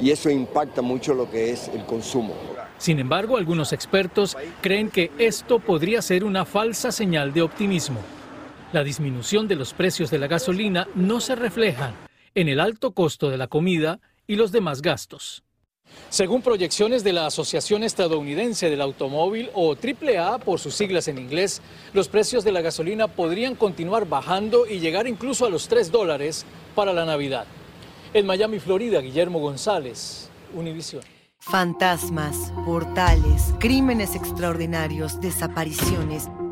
Y 0.00 0.10
eso 0.10 0.30
impacta 0.30 0.80
mucho 0.80 1.12
lo 1.12 1.30
que 1.30 1.50
es 1.50 1.68
el 1.68 1.84
consumo. 1.84 2.34
Sin 2.78 3.00
embargo, 3.00 3.36
algunos 3.36 3.72
expertos 3.72 4.36
creen 4.60 4.88
que 4.88 5.10
esto 5.18 5.58
podría 5.58 6.00
ser 6.00 6.24
una 6.24 6.44
falsa 6.44 6.92
señal 6.92 7.32
de 7.32 7.42
optimismo. 7.42 8.00
La 8.70 8.84
disminución 8.84 9.48
de 9.48 9.56
los 9.56 9.72
precios 9.72 10.10
de 10.10 10.18
la 10.18 10.26
gasolina 10.26 10.88
no 10.94 11.20
se 11.20 11.34
refleja 11.34 11.94
en 12.34 12.48
el 12.48 12.60
alto 12.60 12.92
costo 12.92 13.30
de 13.30 13.38
la 13.38 13.46
comida 13.46 13.98
y 14.26 14.36
los 14.36 14.52
demás 14.52 14.82
gastos. 14.82 15.42
Según 16.10 16.42
proyecciones 16.42 17.02
de 17.02 17.14
la 17.14 17.24
Asociación 17.24 17.82
Estadounidense 17.82 18.68
del 18.68 18.82
Automóvil 18.82 19.48
o 19.54 19.74
AAA 19.74 20.38
por 20.40 20.60
sus 20.60 20.74
siglas 20.74 21.08
en 21.08 21.16
inglés, 21.16 21.62
los 21.94 22.08
precios 22.08 22.44
de 22.44 22.52
la 22.52 22.60
gasolina 22.60 23.08
podrían 23.08 23.54
continuar 23.54 24.06
bajando 24.06 24.66
y 24.66 24.80
llegar 24.80 25.06
incluso 25.06 25.46
a 25.46 25.50
los 25.50 25.66
3 25.68 25.90
dólares 25.90 26.44
para 26.74 26.92
la 26.92 27.06
Navidad. 27.06 27.46
En 28.12 28.26
Miami, 28.26 28.58
Florida, 28.58 29.00
Guillermo 29.00 29.38
González, 29.38 30.28
Univisión. 30.54 31.02
Fantasmas, 31.38 32.52
portales, 32.66 33.54
crímenes 33.58 34.14
extraordinarios, 34.14 35.22
desapariciones, 35.22 36.28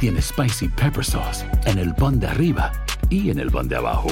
tiene 0.00 0.20
Spicy 0.20 0.68
Pepper 0.68 1.04
Sauce 1.04 1.46
en 1.64 1.78
el 1.78 1.94
pan 1.94 2.18
de 2.20 2.26
arriba 2.26 2.72
y 3.08 3.30
en 3.30 3.38
el 3.38 3.50
pan 3.50 3.68
de 3.68 3.76
abajo, 3.76 4.08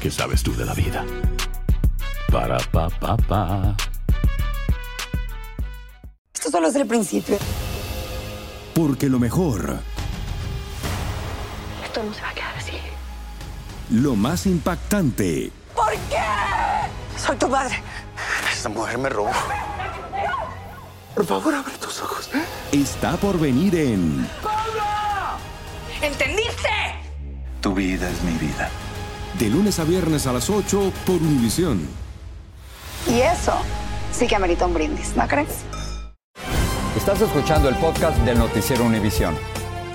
¿qué 0.00 0.10
sabes 0.10 0.42
tú 0.42 0.54
de 0.56 0.64
la 0.64 0.74
vida? 0.74 1.04
Para, 2.30 2.58
pa, 2.58 2.88
pa, 2.88 3.16
pa. 3.16 3.74
Esto 6.34 6.50
solo 6.50 6.68
es 6.68 6.74
el 6.76 6.86
principio. 6.86 7.38
Porque 8.74 9.08
lo 9.08 9.18
mejor, 9.18 9.78
Esto 11.84 12.02
no 12.02 12.12
se 12.12 12.20
va 12.22 12.28
a 12.30 12.34
quedar 12.34 12.56
así. 12.56 12.72
lo 13.90 14.14
más 14.16 14.46
impactante, 14.46 15.50
¿Por 15.74 15.92
qué? 15.92 16.22
Soy 17.18 17.36
tu 17.36 17.48
madre. 17.48 17.82
Esta 18.52 18.68
mujer 18.68 18.98
me 18.98 19.08
robó. 19.08 19.30
Por 21.14 21.24
favor, 21.26 21.54
abre 21.54 21.72
tus 21.80 22.00
ojos. 22.02 22.28
está 22.72 23.16
por 23.16 23.38
venir 23.38 23.74
en 23.74 24.28
¿Entendiste? 26.02 26.68
Tu 27.60 27.74
vida 27.74 28.08
es 28.10 28.22
mi 28.22 28.36
vida. 28.38 28.68
De 29.38 29.48
lunes 29.48 29.78
a 29.78 29.84
viernes 29.84 30.26
a 30.26 30.32
las 30.32 30.48
8 30.50 30.92
por 31.04 31.16
Univisión. 31.16 31.86
Y 33.08 33.20
eso 33.20 33.54
sí 34.12 34.26
que 34.26 34.36
amerita 34.36 34.66
un 34.66 34.74
brindis, 34.74 35.16
¿no 35.16 35.26
crees? 35.26 35.64
Estás 36.96 37.20
escuchando 37.20 37.68
el 37.68 37.76
podcast 37.76 38.16
del 38.18 38.38
noticiero 38.38 38.84
Univisión. 38.84 39.36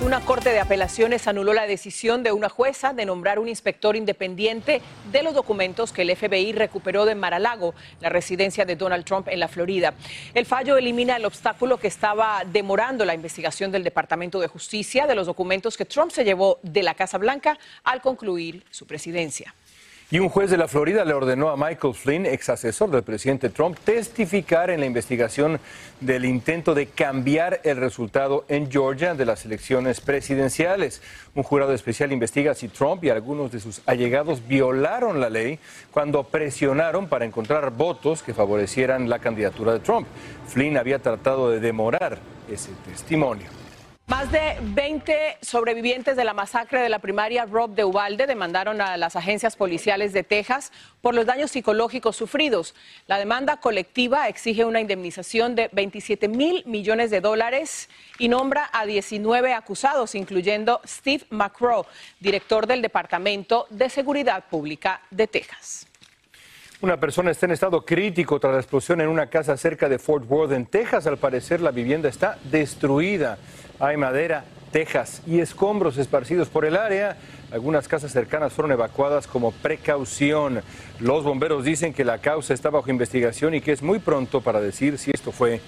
Una 0.04 0.20
corte 0.20 0.50
de 0.50 0.58
apelaciones 0.58 1.28
anuló 1.28 1.52
la 1.52 1.68
decisión 1.68 2.24
de 2.24 2.32
una 2.32 2.48
jueza 2.48 2.92
de 2.92 3.06
nombrar 3.06 3.38
un 3.38 3.48
inspector 3.48 3.94
independiente 3.94 4.82
de 5.12 5.22
los 5.22 5.32
documentos 5.32 5.92
que 5.92 6.02
el 6.02 6.16
FBI 6.16 6.50
recuperó 6.52 7.04
de 7.04 7.14
Mar-a-Lago, 7.14 7.72
la 8.00 8.08
residencia 8.08 8.64
de 8.64 8.74
Donald 8.74 9.04
Trump 9.04 9.28
en 9.28 9.38
la 9.38 9.46
Florida. 9.46 9.94
El 10.34 10.44
fallo 10.44 10.76
elimina 10.76 11.14
el 11.14 11.24
obstáculo 11.24 11.78
que 11.78 11.86
estaba 11.86 12.42
demorando 12.44 13.04
la 13.04 13.14
investigación 13.14 13.70
del 13.70 13.84
Departamento 13.84 14.40
de 14.40 14.48
Justicia 14.48 15.06
de 15.06 15.14
los 15.14 15.28
documentos 15.28 15.76
que 15.76 15.84
Trump 15.84 16.10
se 16.10 16.24
llevó 16.24 16.58
de 16.64 16.82
la 16.82 16.94
Casa 16.94 17.16
Blanca 17.16 17.56
al 17.84 18.02
concluir 18.02 18.64
su 18.70 18.88
presidencia. 18.88 19.54
Y 20.12 20.18
un 20.18 20.28
juez 20.28 20.50
de 20.50 20.58
la 20.58 20.68
Florida 20.68 21.06
le 21.06 21.14
ordenó 21.14 21.48
a 21.48 21.56
Michael 21.56 21.94
Flynn, 21.94 22.26
ex 22.26 22.50
asesor 22.50 22.90
del 22.90 23.02
presidente 23.02 23.48
Trump, 23.48 23.78
testificar 23.82 24.68
en 24.68 24.80
la 24.80 24.84
investigación 24.84 25.58
del 26.02 26.26
intento 26.26 26.74
de 26.74 26.88
cambiar 26.88 27.62
el 27.64 27.78
resultado 27.78 28.44
en 28.48 28.70
Georgia 28.70 29.14
de 29.14 29.24
las 29.24 29.46
elecciones 29.46 30.02
presidenciales. 30.02 31.00
Un 31.34 31.42
jurado 31.42 31.72
especial 31.72 32.12
investiga 32.12 32.54
si 32.54 32.68
Trump 32.68 33.02
y 33.04 33.08
algunos 33.08 33.52
de 33.52 33.60
sus 33.60 33.80
allegados 33.86 34.46
violaron 34.46 35.18
la 35.18 35.30
ley 35.30 35.58
cuando 35.90 36.24
presionaron 36.24 37.08
para 37.08 37.24
encontrar 37.24 37.70
votos 37.70 38.22
que 38.22 38.34
favorecieran 38.34 39.08
la 39.08 39.18
candidatura 39.18 39.72
de 39.72 39.80
Trump. 39.80 40.06
Flynn 40.46 40.76
había 40.76 40.98
tratado 40.98 41.50
de 41.50 41.58
demorar 41.58 42.18
ese 42.50 42.72
testimonio. 42.84 43.61
Más 44.06 44.32
de 44.32 44.58
20 44.60 45.38
sobrevivientes 45.42 46.16
de 46.16 46.24
la 46.24 46.34
masacre 46.34 46.80
de 46.80 46.88
la 46.88 46.98
primaria 46.98 47.46
Rob 47.46 47.70
de 47.70 47.84
Ubalde 47.84 48.26
demandaron 48.26 48.80
a 48.80 48.96
las 48.96 49.14
agencias 49.14 49.54
policiales 49.54 50.12
de 50.12 50.24
Texas 50.24 50.72
por 51.00 51.14
los 51.14 51.24
daños 51.24 51.52
psicológicos 51.52 52.16
sufridos. 52.16 52.74
La 53.06 53.18
demanda 53.18 53.58
colectiva 53.58 54.28
exige 54.28 54.64
una 54.64 54.80
indemnización 54.80 55.54
de 55.54 55.70
27 55.72 56.26
mil 56.28 56.64
millones 56.66 57.10
de 57.10 57.20
dólares 57.20 57.88
y 58.18 58.28
nombra 58.28 58.68
a 58.72 58.86
19 58.86 59.54
acusados, 59.54 60.16
incluyendo 60.16 60.80
Steve 60.84 61.24
McCrow, 61.30 61.86
director 62.18 62.66
del 62.66 62.82
Departamento 62.82 63.66
de 63.70 63.88
Seguridad 63.88 64.44
Pública 64.50 65.00
de 65.10 65.28
Texas. 65.28 65.86
Una 66.82 66.98
persona 66.98 67.30
está 67.30 67.46
en 67.46 67.52
estado 67.52 67.84
crítico 67.84 68.40
tras 68.40 68.54
la 68.54 68.58
explosión 68.58 69.00
en 69.00 69.06
una 69.06 69.28
casa 69.30 69.56
cerca 69.56 69.88
de 69.88 70.00
Fort 70.00 70.28
Worth, 70.28 70.50
en 70.50 70.66
Texas. 70.66 71.06
Al 71.06 71.16
parecer, 71.16 71.60
la 71.60 71.70
vivienda 71.70 72.08
está 72.08 72.38
destruida. 72.42 73.38
Hay 73.82 73.96
madera, 73.96 74.44
tejas 74.70 75.22
y 75.26 75.40
escombros 75.40 75.98
esparcidos 75.98 76.48
por 76.48 76.64
el 76.64 76.76
área. 76.76 77.16
Algunas 77.50 77.88
casas 77.88 78.12
cercanas 78.12 78.52
fueron 78.52 78.70
evacuadas 78.70 79.26
como 79.26 79.50
precaución. 79.50 80.62
Los 81.00 81.24
bomberos 81.24 81.64
dicen 81.64 81.92
que 81.92 82.04
la 82.04 82.18
causa 82.18 82.54
está 82.54 82.70
bajo 82.70 82.90
investigación 82.90 83.56
y 83.56 83.60
que 83.60 83.72
es 83.72 83.82
muy 83.82 83.98
pronto 83.98 84.40
para 84.40 84.60
decir 84.60 84.98
si 84.98 85.10
esto 85.12 85.32
fue 85.32 85.60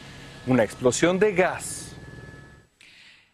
una 0.46 0.62
explosión 0.62 1.18
de 1.18 1.34
gas 1.34 1.96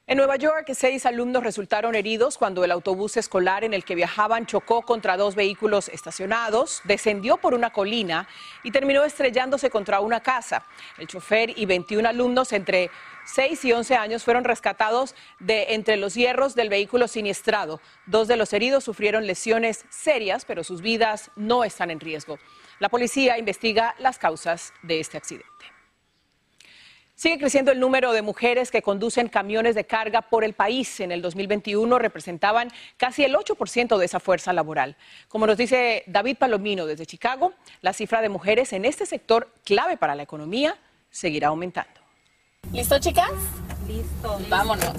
En 0.06 0.16
Nueva 0.16 0.36
York, 0.36 0.72
seis 0.72 1.04
alumnos 1.04 1.44
resultaron 1.44 1.94
heridos 1.94 2.38
cuando 2.38 2.64
el 2.64 2.70
autobús 2.70 3.18
escolar 3.18 3.64
en 3.64 3.74
el 3.74 3.84
que 3.84 3.94
viajaban 3.94 4.46
chocó 4.46 4.80
contra 4.80 5.18
dos 5.18 5.34
vehículos 5.34 5.90
estacionados, 5.90 6.80
descendió 6.84 7.36
por 7.36 7.52
una 7.52 7.70
colina 7.70 8.26
y 8.64 8.70
terminó 8.70 9.04
estrellándose 9.04 9.68
contra 9.68 10.00
una 10.00 10.20
casa. 10.20 10.64
El 10.98 11.06
chofer 11.06 11.52
y 11.54 11.66
21 11.66 12.08
alumnos 12.08 12.54
entre 12.54 12.90
6 13.26 13.64
y 13.64 13.72
11 13.72 13.94
años 13.96 14.24
fueron 14.24 14.44
rescatados 14.44 15.14
de 15.38 15.74
entre 15.74 15.96
los 15.96 16.14
hierros 16.14 16.54
del 16.54 16.68
vehículo 16.68 17.08
siniestrado. 17.08 17.80
Dos 18.06 18.28
de 18.28 18.36
los 18.36 18.52
heridos 18.52 18.84
sufrieron 18.84 19.26
lesiones 19.26 19.84
serias, 19.90 20.44
pero 20.44 20.64
sus 20.64 20.80
vidas 20.82 21.30
no 21.36 21.64
están 21.64 21.90
en 21.90 22.00
riesgo. 22.00 22.38
La 22.78 22.88
policía 22.88 23.38
investiga 23.38 23.94
las 23.98 24.18
causas 24.18 24.72
de 24.82 25.00
este 25.00 25.18
accidente. 25.18 25.46
Sigue 27.20 27.36
creciendo 27.36 27.70
el 27.70 27.78
número 27.78 28.14
de 28.14 28.22
mujeres 28.22 28.70
que 28.70 28.80
conducen 28.80 29.28
camiones 29.28 29.74
de 29.74 29.84
carga 29.84 30.22
por 30.22 30.42
el 30.42 30.54
país. 30.54 31.00
En 31.00 31.12
el 31.12 31.20
2021 31.20 31.98
representaban 31.98 32.70
casi 32.96 33.24
el 33.24 33.34
8% 33.34 33.98
de 33.98 34.06
esa 34.06 34.20
fuerza 34.20 34.54
laboral. 34.54 34.96
Como 35.28 35.46
nos 35.46 35.58
dice 35.58 36.02
David 36.06 36.38
Palomino 36.38 36.86
desde 36.86 37.04
Chicago, 37.04 37.52
la 37.82 37.92
cifra 37.92 38.22
de 38.22 38.30
mujeres 38.30 38.72
en 38.72 38.86
este 38.86 39.04
sector 39.04 39.52
clave 39.64 39.98
para 39.98 40.14
la 40.14 40.22
economía 40.22 40.78
seguirá 41.10 41.48
aumentando. 41.48 41.99
¿Listo, 42.72 43.00
chicas? 43.00 43.32
Listo. 43.88 44.38
Vámonos. 44.48 44.94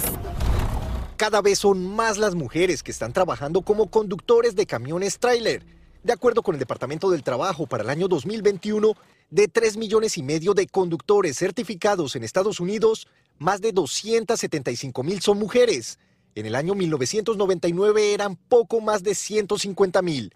Cada 1.15 1.41
vez 1.41 1.59
son 1.59 1.95
más 1.95 2.17
las 2.17 2.35
mujeres 2.35 2.83
que 2.83 2.91
están 2.91 3.13
trabajando 3.13 3.61
como 3.61 3.89
conductores 3.89 4.55
de 4.55 4.65
camiones 4.65 5.19
tráiler. 5.19 5.63
De 6.03 6.11
acuerdo 6.11 6.41
con 6.41 6.55
el 6.55 6.59
Departamento 6.59 7.09
del 7.09 7.23
Trabajo, 7.23 7.67
para 7.67 7.83
el 7.83 7.89
año 7.89 8.09
2021, 8.09 8.93
de 9.29 9.47
3 9.47 9.77
millones 9.77 10.17
y 10.17 10.23
medio 10.23 10.53
de 10.53 10.67
conductores 10.67 11.37
certificados 11.37 12.17
en 12.17 12.23
Estados 12.25 12.59
Unidos, 12.59 13.07
más 13.37 13.61
de 13.61 13.71
275 13.71 15.03
mil 15.03 15.21
son 15.21 15.39
mujeres. 15.39 15.97
En 16.35 16.45
el 16.45 16.55
año 16.55 16.75
1999 16.75 18.13
eran 18.13 18.35
poco 18.35 18.81
más 18.81 19.01
de 19.01 19.15
150 19.15 20.01
mil. 20.01 20.33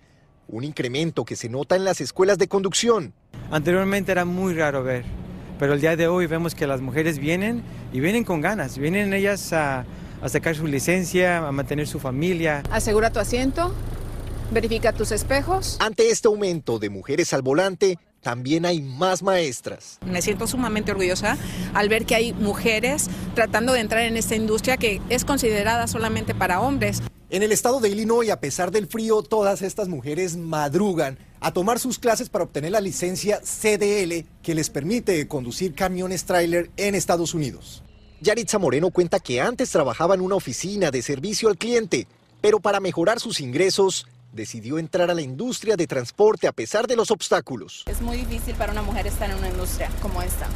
Un 0.48 0.64
incremento 0.64 1.26
que 1.26 1.36
se 1.36 1.50
nota 1.50 1.76
en 1.76 1.84
las 1.84 2.00
escuelas 2.00 2.38
de 2.38 2.48
conducción. 2.48 3.14
Anteriormente 3.52 4.12
era 4.14 4.24
muy 4.24 4.54
raro 4.54 4.84
ver, 4.84 5.04
pero 5.60 5.74
el 5.74 5.82
día 5.82 5.96
de 5.96 6.08
hoy 6.08 6.28
vemos 6.28 6.56
que 6.56 6.68
las 6.68 6.82
mujeres 6.82 7.20
vienen 7.20 7.64
y 7.94 8.00
vienen 8.00 8.24
con 8.24 8.42
ganas. 8.42 8.78
Vienen 8.78 9.14
ellas 9.14 9.54
a, 9.54 9.86
a 10.22 10.30
sacar 10.30 10.56
su 10.56 10.68
licencia, 10.68 11.48
a 11.48 11.52
mantener 11.52 11.88
su 11.88 12.00
familia. 12.00 12.64
Asegura 12.72 13.12
tu 13.12 13.20
asiento, 13.20 13.74
verifica 14.52 14.94
tus 14.94 15.12
espejos. 15.12 15.78
Ante 15.80 16.10
este 16.10 16.28
aumento 16.28 16.80
de 16.80 16.90
mujeres 16.90 17.34
al 17.34 17.42
volante, 17.42 17.98
también 18.22 18.66
hay 18.66 18.82
más 18.82 19.22
maestras. 19.22 20.00
Me 20.04 20.20
siento 20.22 20.48
sumamente 20.48 20.92
orgullosa 20.92 21.38
al 21.76 21.90
ver 21.90 22.08
que 22.08 22.16
hay 22.16 22.34
mujeres 22.34 23.08
tratando 23.36 23.74
de 23.74 23.82
entrar 23.82 24.02
en 24.02 24.18
esta 24.18 24.36
industria 24.36 24.78
que 24.78 25.00
es 25.10 25.24
considerada 25.26 25.86
solamente 25.86 26.34
para 26.34 26.60
hombres. 26.60 27.04
En 27.30 27.44
el 27.44 27.52
estado 27.52 27.80
de 27.80 27.90
Illinois, 27.90 28.32
a 28.32 28.40
pesar 28.40 28.72
del 28.72 28.88
frío, 28.88 29.22
todas 29.22 29.62
estas 29.62 29.90
mujeres 29.90 30.38
madrugan 30.38 31.20
a 31.46 31.52
tomar 31.52 31.78
sus 31.78 32.00
clases 32.00 32.28
para 32.28 32.46
obtener 32.46 32.72
la 32.72 32.82
licencia 32.82 33.40
CDL 33.40 34.26
que 34.42 34.56
les 34.56 34.72
permite 34.72 35.28
conducir 35.28 35.76
camiones 35.76 36.26
tráiler 36.26 36.72
en 36.76 36.96
Estados 36.96 37.36
Unidos. 37.36 37.84
Yaritza 38.20 38.58
Moreno 38.58 38.90
cuenta 38.90 39.20
que 39.20 39.40
antes 39.40 39.70
trabajaba 39.70 40.16
en 40.16 40.22
una 40.22 40.34
oficina 40.34 40.90
de 40.90 41.04
servicio 41.04 41.48
al 41.48 41.60
cliente, 41.60 42.08
pero 42.42 42.60
para 42.60 42.80
mejorar 42.80 43.20
sus 43.20 43.42
ingresos 43.42 44.08
decidió 44.34 44.80
entrar 44.80 45.12
a 45.12 45.14
la 45.14 45.22
industria 45.22 45.76
de 45.76 45.86
transporte 45.86 46.48
a 46.48 46.52
pesar 46.52 46.88
de 46.88 46.96
los 46.96 47.12
obstáculos. 47.12 47.84
Es 47.86 48.02
muy 48.02 48.18
difícil 48.18 48.56
para 48.56 48.72
una 48.72 48.82
mujer 48.82 49.06
estar 49.06 49.30
en 49.30 49.38
una 49.38 49.50
industria 49.50 49.92
como 50.02 50.24
esta, 50.24 50.48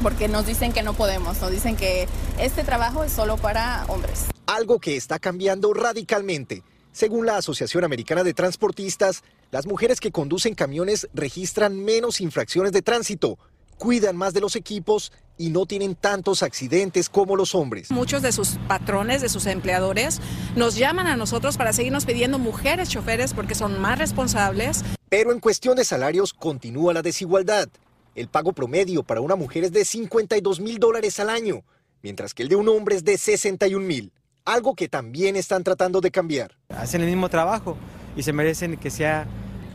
porque 0.00 0.28
nos 0.28 0.46
dicen 0.46 0.72
que 0.72 0.84
no 0.84 0.94
podemos, 0.94 1.40
nos 1.40 1.50
dicen 1.50 1.74
que 1.74 2.06
este 2.38 2.62
trabajo 2.62 3.02
es 3.02 3.10
solo 3.10 3.36
para 3.36 3.84
hombres. 3.88 4.26
Algo 4.46 4.78
que 4.78 4.94
está 4.94 5.18
cambiando 5.18 5.74
radicalmente. 5.74 6.62
Según 6.92 7.26
la 7.26 7.38
Asociación 7.38 7.82
Americana 7.82 8.22
de 8.22 8.34
Transportistas, 8.34 9.24
las 9.54 9.68
mujeres 9.68 10.00
que 10.00 10.10
conducen 10.10 10.56
camiones 10.56 11.08
registran 11.14 11.76
menos 11.76 12.20
infracciones 12.20 12.72
de 12.72 12.82
tránsito, 12.82 13.38
cuidan 13.78 14.16
más 14.16 14.34
de 14.34 14.40
los 14.40 14.56
equipos 14.56 15.12
y 15.38 15.50
no 15.50 15.64
tienen 15.64 15.94
tantos 15.94 16.42
accidentes 16.42 17.08
como 17.08 17.36
los 17.36 17.54
hombres. 17.54 17.92
Muchos 17.92 18.20
de 18.20 18.32
sus 18.32 18.58
patrones, 18.66 19.22
de 19.22 19.28
sus 19.28 19.46
empleadores, 19.46 20.20
nos 20.56 20.74
llaman 20.74 21.06
a 21.06 21.14
nosotros 21.14 21.56
para 21.56 21.72
seguirnos 21.72 22.04
pidiendo 22.04 22.40
mujeres 22.40 22.88
choferes 22.88 23.32
porque 23.32 23.54
son 23.54 23.80
más 23.80 23.96
responsables. 23.96 24.82
Pero 25.08 25.30
en 25.30 25.38
cuestión 25.38 25.76
de 25.76 25.84
salarios 25.84 26.32
continúa 26.32 26.92
la 26.92 27.02
desigualdad. 27.02 27.68
El 28.16 28.26
pago 28.26 28.54
promedio 28.54 29.04
para 29.04 29.20
una 29.20 29.36
mujer 29.36 29.62
es 29.62 29.72
de 29.72 29.84
52 29.84 30.58
mil 30.58 30.80
dólares 30.80 31.20
al 31.20 31.30
año, 31.30 31.62
mientras 32.02 32.34
que 32.34 32.42
el 32.42 32.48
de 32.48 32.56
un 32.56 32.68
hombre 32.68 32.96
es 32.96 33.04
de 33.04 33.16
61 33.16 33.86
mil, 33.86 34.12
algo 34.44 34.74
que 34.74 34.88
también 34.88 35.36
están 35.36 35.62
tratando 35.62 36.00
de 36.00 36.10
cambiar. 36.10 36.56
Hacen 36.70 37.02
el 37.02 37.06
mismo 37.06 37.28
trabajo 37.28 37.76
y 38.16 38.22
se 38.24 38.32
merecen 38.32 38.76
que, 38.76 38.90
sea, 38.90 39.26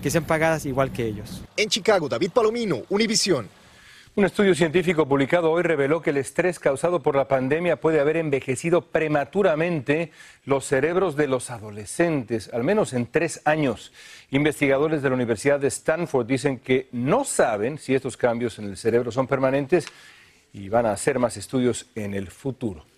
que 0.02 0.10
sean 0.10 0.26
pagadas 0.26 0.66
igual 0.66 0.92
que 0.92 1.06
ellos. 1.06 1.44
En 1.58 1.70
Chicago, 1.70 2.08
David 2.08 2.32
Palomino, 2.32 2.84
Univisión. 2.90 3.48
Un 4.16 4.26
estudio 4.26 4.56
científico 4.56 5.08
publicado 5.08 5.52
hoy 5.52 5.64
reveló 5.64 6.02
que 6.02 6.10
el 6.10 6.18
estrés 6.18 6.60
causado 6.60 7.02
por 7.02 7.16
la 7.16 7.28
pandemia 7.28 7.80
puede 7.80 8.00
haber 8.00 8.18
envejecido 8.18 8.82
prematuramente 8.82 10.12
los 10.46 10.66
cerebros 10.66 11.16
de 11.16 11.28
los 11.28 11.52
adolescentes, 11.52 12.50
al 12.52 12.64
menos 12.64 12.92
en 12.94 13.06
tres 13.06 13.42
años. 13.46 13.94
Investigadores 14.32 15.02
de 15.02 15.10
la 15.10 15.16
Universidad 15.16 15.60
de 15.60 15.68
Stanford 15.68 16.26
dicen 16.26 16.60
que 16.60 16.90
no 16.92 17.24
saben 17.24 17.78
si 17.78 17.96
estos 17.96 18.18
cambios 18.18 18.60
en 18.60 18.66
el 18.66 18.78
cerebro 18.78 19.12
son 19.12 19.28
permanentes 19.28 19.86
y 20.52 20.68
van 20.68 20.88
a 20.88 20.92
hacer 20.92 21.20
más 21.20 21.38
estudios 21.38 21.86
en 21.96 22.14
el 22.14 22.28
futuro. 22.28 22.89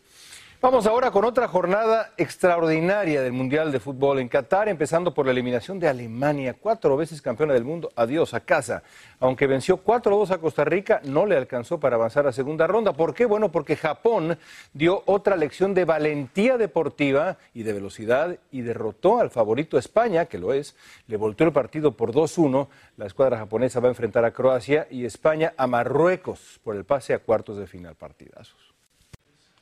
Vamos 0.62 0.86
ahora 0.86 1.10
con 1.10 1.26
otra 1.26 1.48
jornada 1.48 2.14
extraordinaria 2.18 3.24
del 3.24 3.34
Mundial 3.34 3.72
de 3.72 3.80
Fútbol 3.80 4.20
en 4.20 4.30
Qatar, 4.30 4.70
empezando 4.70 5.12
por 5.12 5.26
la 5.26 5.32
eliminación 5.32 5.80
de 5.80 5.88
Alemania, 5.88 6.54
cuatro 6.54 6.96
veces 6.96 7.20
campeona 7.20 7.54
del 7.56 7.66
mundo, 7.66 7.92
adiós 7.96 8.36
a 8.36 8.42
casa. 8.42 8.84
Aunque 9.20 9.48
venció 9.48 9.84
4-2 9.84 10.30
a 10.30 10.38
Costa 10.38 10.64
Rica, 10.64 11.02
no 11.04 11.26
le 11.26 11.36
alcanzó 11.36 11.80
para 11.80 11.96
avanzar 11.96 12.28
a 12.28 12.32
segunda 12.32 12.68
ronda. 12.68 12.94
¿Por 12.94 13.16
qué? 13.16 13.26
Bueno, 13.26 13.52
porque 13.52 13.76
Japón 13.76 14.38
dio 14.72 15.02
otra 15.08 15.36
lección 15.36 15.74
de 15.74 15.84
valentía 15.84 16.60
deportiva 16.60 17.38
y 17.56 17.64
de 17.64 17.74
velocidad 17.74 18.38
y 18.52 18.62
derrotó 18.62 19.20
al 19.20 19.32
favorito 19.32 19.80
España, 19.80 20.28
que 20.28 20.38
lo 20.38 20.54
es, 20.54 20.76
le 21.08 21.18
volteó 21.18 21.48
el 21.48 21.54
partido 21.54 21.98
por 21.98 22.12
2-1. 22.12 22.68
La 22.98 23.08
escuadra 23.08 23.40
japonesa 23.40 23.80
va 23.80 23.88
a 23.88 23.94
enfrentar 23.94 24.26
a 24.26 24.32
Croacia 24.32 24.86
y 24.92 25.06
España 25.06 25.56
a 25.58 25.66
Marruecos 25.66 26.60
por 26.64 26.76
el 26.76 26.86
pase 26.86 27.16
a 27.16 27.20
cuartos 27.20 27.58
de 27.58 27.66
final 27.66 27.96
partidazos. 27.96 28.71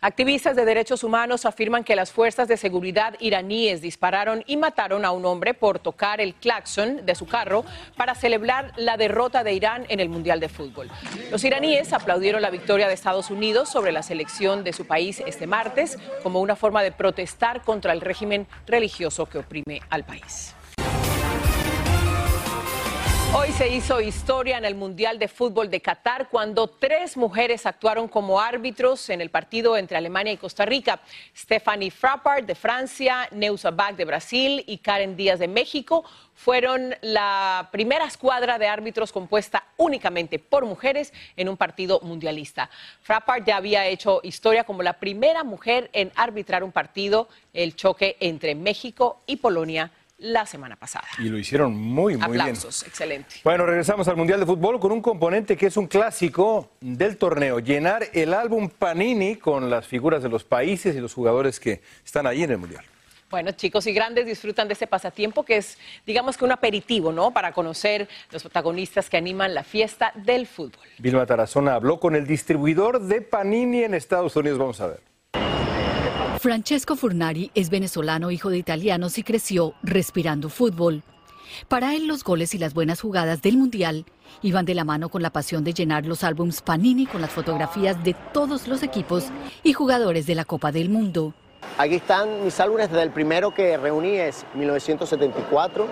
Activistas 0.01 0.55
de 0.55 0.63
derechos 0.63 1.03
humanos 1.03 1.45
afirman 1.45 1.83
que 1.83 1.93
las 1.93 2.13
fuerzas 2.13 2.47
de 2.47 2.55
seguridad 2.55 3.15
iraníes 3.19 3.81
dispararon 3.81 4.45
y 4.47 4.55
mataron 4.55 5.03
a 5.03 5.11
un 5.11 5.25
hombre 5.25 5.53
por 5.53 5.77
tocar 5.77 6.21
el 6.21 6.35
claxon 6.35 7.05
de 7.05 7.15
su 7.15 7.25
carro 7.25 7.65
para 7.97 8.15
celebrar 8.15 8.71
la 8.77 8.95
derrota 8.95 9.43
de 9.43 9.51
Irán 9.51 9.85
en 9.89 9.99
el 9.99 10.07
Mundial 10.07 10.39
de 10.39 10.47
Fútbol. 10.47 10.89
Los 11.31 11.43
iraníes 11.43 11.91
aplaudieron 11.91 12.41
la 12.41 12.49
victoria 12.49 12.87
de 12.87 12.93
Estados 12.93 13.29
Unidos 13.29 13.67
sobre 13.67 13.91
la 13.91 14.01
selección 14.01 14.63
de 14.63 14.71
su 14.71 14.87
país 14.87 15.21
este 15.27 15.47
martes 15.47 15.97
como 16.23 16.39
una 16.39 16.55
forma 16.55 16.81
de 16.81 16.93
protestar 16.93 17.61
contra 17.63 17.91
el 17.91 17.99
régimen 17.99 18.47
religioso 18.67 19.25
que 19.25 19.39
oprime 19.39 19.81
al 19.89 20.05
país. 20.05 20.55
Hoy 23.31 23.51
se 23.51 23.69
hizo 23.69 24.01
historia 24.01 24.57
en 24.57 24.65
el 24.65 24.73
Mundial 24.73 25.19
de 25.19 25.27
Fútbol 25.27 25.69
de 25.69 25.81
Qatar 25.81 26.29
cuando 26.29 26.67
tres 26.67 27.15
mujeres 27.15 27.67
actuaron 27.67 28.07
como 28.07 28.41
árbitros 28.41 29.07
en 29.11 29.21
el 29.21 29.29
partido 29.29 29.77
entre 29.77 29.97
Alemania 29.97 30.33
y 30.33 30.37
Costa 30.37 30.65
Rica. 30.65 30.99
Stephanie 31.37 31.91
Frappart 31.91 32.47
de 32.47 32.55
Francia, 32.55 33.29
Neusa 33.31 33.69
Bach 33.69 33.95
de 33.95 34.05
Brasil 34.05 34.63
y 34.65 34.79
Karen 34.79 35.15
Díaz 35.15 35.37
de 35.37 35.47
México 35.47 36.03
fueron 36.33 36.95
la 37.01 37.69
primera 37.71 38.05
escuadra 38.05 38.57
de 38.57 38.67
árbitros 38.67 39.11
compuesta 39.11 39.63
únicamente 39.77 40.39
por 40.39 40.65
mujeres 40.65 41.13
en 41.37 41.49
un 41.49 41.57
partido 41.57 41.99
mundialista. 42.01 42.71
Frappart 43.03 43.45
ya 43.45 43.57
había 43.57 43.85
hecho 43.85 44.21
historia 44.23 44.63
como 44.63 44.81
la 44.81 44.93
primera 44.93 45.43
mujer 45.43 45.91
en 45.93 46.11
arbitrar 46.15 46.63
un 46.63 46.71
partido, 46.71 47.29
el 47.53 47.75
choque 47.75 48.17
entre 48.21 48.55
México 48.55 49.21
y 49.27 49.35
Polonia 49.35 49.91
la 50.19 50.45
semana 50.45 50.75
pasada. 50.75 51.07
Y 51.17 51.29
lo 51.29 51.37
hicieron 51.37 51.75
muy, 51.75 52.15
muy 52.17 52.37
Aplausos, 52.39 52.83
excelente. 52.83 53.35
Bueno, 53.43 53.65
regresamos 53.65 54.07
al 54.07 54.17
Mundial 54.17 54.39
de 54.39 54.45
Fútbol 54.45 54.79
con 54.79 54.91
un 54.91 55.01
componente 55.01 55.57
que 55.57 55.67
es 55.67 55.77
un 55.77 55.87
clásico 55.87 56.71
del 56.81 57.17
torneo, 57.17 57.59
llenar 57.59 58.03
el 58.13 58.33
álbum 58.33 58.69
Panini 58.69 59.37
con 59.37 59.69
las 59.69 59.87
figuras 59.87 60.21
de 60.21 60.29
los 60.29 60.43
países 60.43 60.95
y 60.95 60.99
los 60.99 61.13
jugadores 61.13 61.59
que 61.59 61.81
están 62.05 62.27
ahí 62.27 62.43
en 62.43 62.51
el 62.51 62.57
Mundial. 62.57 62.85
Bueno, 63.29 63.51
chicos 63.51 63.85
y 63.85 63.93
grandes 63.93 64.25
disfrutan 64.25 64.67
de 64.67 64.73
este 64.73 64.87
pasatiempo 64.87 65.43
que 65.43 65.57
es, 65.57 65.77
digamos 66.05 66.35
que 66.35 66.45
un 66.45 66.51
aperitivo, 66.51 67.11
¿no? 67.11 67.29
Para 67.31 67.51
conocer 67.51 68.09
los 68.31 68.41
protagonistas 68.41 69.07
que 69.07 69.17
animan 69.17 69.53
la 69.53 69.63
fiesta 69.63 70.11
del 70.15 70.47
fútbol. 70.47 70.81
Vilma 70.97 71.27
Tarazona 71.27 71.75
habló 71.75 71.99
con 71.99 72.15
el 72.15 72.25
distribuidor 72.25 73.01
de 73.01 73.21
Panini 73.21 73.83
en 73.83 73.93
Estados 73.93 74.35
Unidos. 74.35 74.57
Vamos 74.57 74.81
a 74.81 74.87
ver. 74.87 75.01
Francesco 76.39 76.95
Furnari 76.95 77.51
es 77.53 77.69
venezolano, 77.69 78.31
hijo 78.31 78.49
de 78.49 78.57
italianos 78.57 79.17
y 79.17 79.23
creció 79.23 79.73
respirando 79.83 80.47
fútbol. 80.47 81.03
Para 81.67 81.95
él 81.95 82.07
los 82.07 82.23
goles 82.23 82.55
y 82.55 82.57
las 82.57 82.73
buenas 82.73 83.01
jugadas 83.01 83.41
del 83.41 83.57
Mundial 83.57 84.05
iban 84.41 84.63
de 84.63 84.73
la 84.73 84.85
mano 84.85 85.09
con 85.09 85.21
la 85.21 85.31
pasión 85.31 85.65
de 85.65 85.73
llenar 85.73 86.05
los 86.05 86.23
álbums 86.23 86.61
Panini 86.61 87.07
con 87.07 87.19
las 87.19 87.31
fotografías 87.31 88.01
de 88.05 88.15
todos 88.31 88.69
los 88.69 88.83
equipos 88.83 89.25
y 89.63 89.73
jugadores 89.73 90.27
de 90.27 90.35
la 90.35 90.45
Copa 90.45 90.71
del 90.71 90.87
Mundo. 90.87 91.33
Aquí 91.77 91.95
están 91.95 92.45
mis 92.45 92.57
álbumes 92.61 92.89
desde 92.89 93.03
el 93.03 93.11
primero 93.11 93.53
que 93.53 93.75
reuní 93.75 94.15
es 94.15 94.45
1974. 94.53 95.87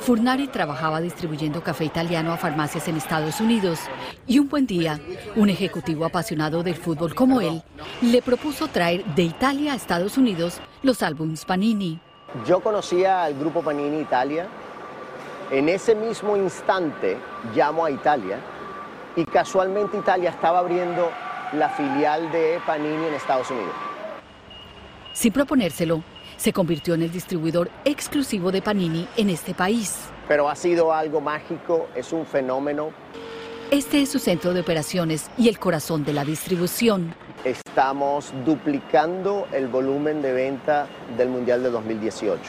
Furnari 0.00 0.48
trabajaba 0.48 1.00
distribuyendo 1.00 1.62
café 1.62 1.84
italiano 1.84 2.32
a 2.32 2.38
farmacias 2.38 2.88
en 2.88 2.96
Estados 2.96 3.38
Unidos 3.38 3.80
y 4.26 4.38
un 4.38 4.48
buen 4.48 4.66
día, 4.66 4.98
un 5.36 5.50
ejecutivo 5.50 6.06
apasionado 6.06 6.62
del 6.62 6.74
fútbol 6.74 7.14
como 7.14 7.42
él 7.42 7.62
le 8.00 8.22
propuso 8.22 8.68
traer 8.68 9.04
de 9.14 9.24
Italia 9.24 9.74
a 9.74 9.76
Estados 9.76 10.16
Unidos 10.16 10.60
los 10.82 11.02
álbumes 11.02 11.44
Panini. 11.44 12.00
Yo 12.46 12.60
conocía 12.60 13.24
al 13.24 13.34
grupo 13.34 13.60
Panini 13.60 14.00
Italia. 14.00 14.46
En 15.50 15.68
ese 15.68 15.94
mismo 15.94 16.34
instante 16.36 17.18
llamo 17.54 17.84
a 17.84 17.90
Italia 17.90 18.38
y 19.16 19.24
casualmente 19.24 19.98
Italia 19.98 20.30
estaba 20.30 20.60
abriendo 20.60 21.10
la 21.52 21.68
filial 21.68 22.32
de 22.32 22.58
Panini 22.66 23.06
en 23.06 23.14
Estados 23.14 23.50
Unidos. 23.50 23.74
Sin 25.12 25.32
proponérselo, 25.32 26.02
se 26.40 26.54
convirtió 26.54 26.94
en 26.94 27.02
el 27.02 27.12
distribuidor 27.12 27.70
exclusivo 27.84 28.50
de 28.50 28.62
Panini 28.62 29.06
en 29.18 29.28
este 29.28 29.52
país. 29.52 29.98
Pero 30.26 30.48
ha 30.48 30.56
sido 30.56 30.90
algo 30.90 31.20
mágico, 31.20 31.88
es 31.94 32.14
un 32.14 32.24
fenómeno. 32.24 32.92
Este 33.70 34.00
es 34.00 34.08
su 34.08 34.18
centro 34.18 34.54
de 34.54 34.60
operaciones 34.60 35.30
y 35.36 35.48
el 35.48 35.58
corazón 35.58 36.02
de 36.02 36.14
la 36.14 36.24
distribución. 36.24 37.14
Estamos 37.44 38.32
duplicando 38.46 39.48
el 39.52 39.68
volumen 39.68 40.22
de 40.22 40.32
venta 40.32 40.88
del 41.18 41.28
Mundial 41.28 41.62
de 41.62 41.70
2018. 41.70 42.40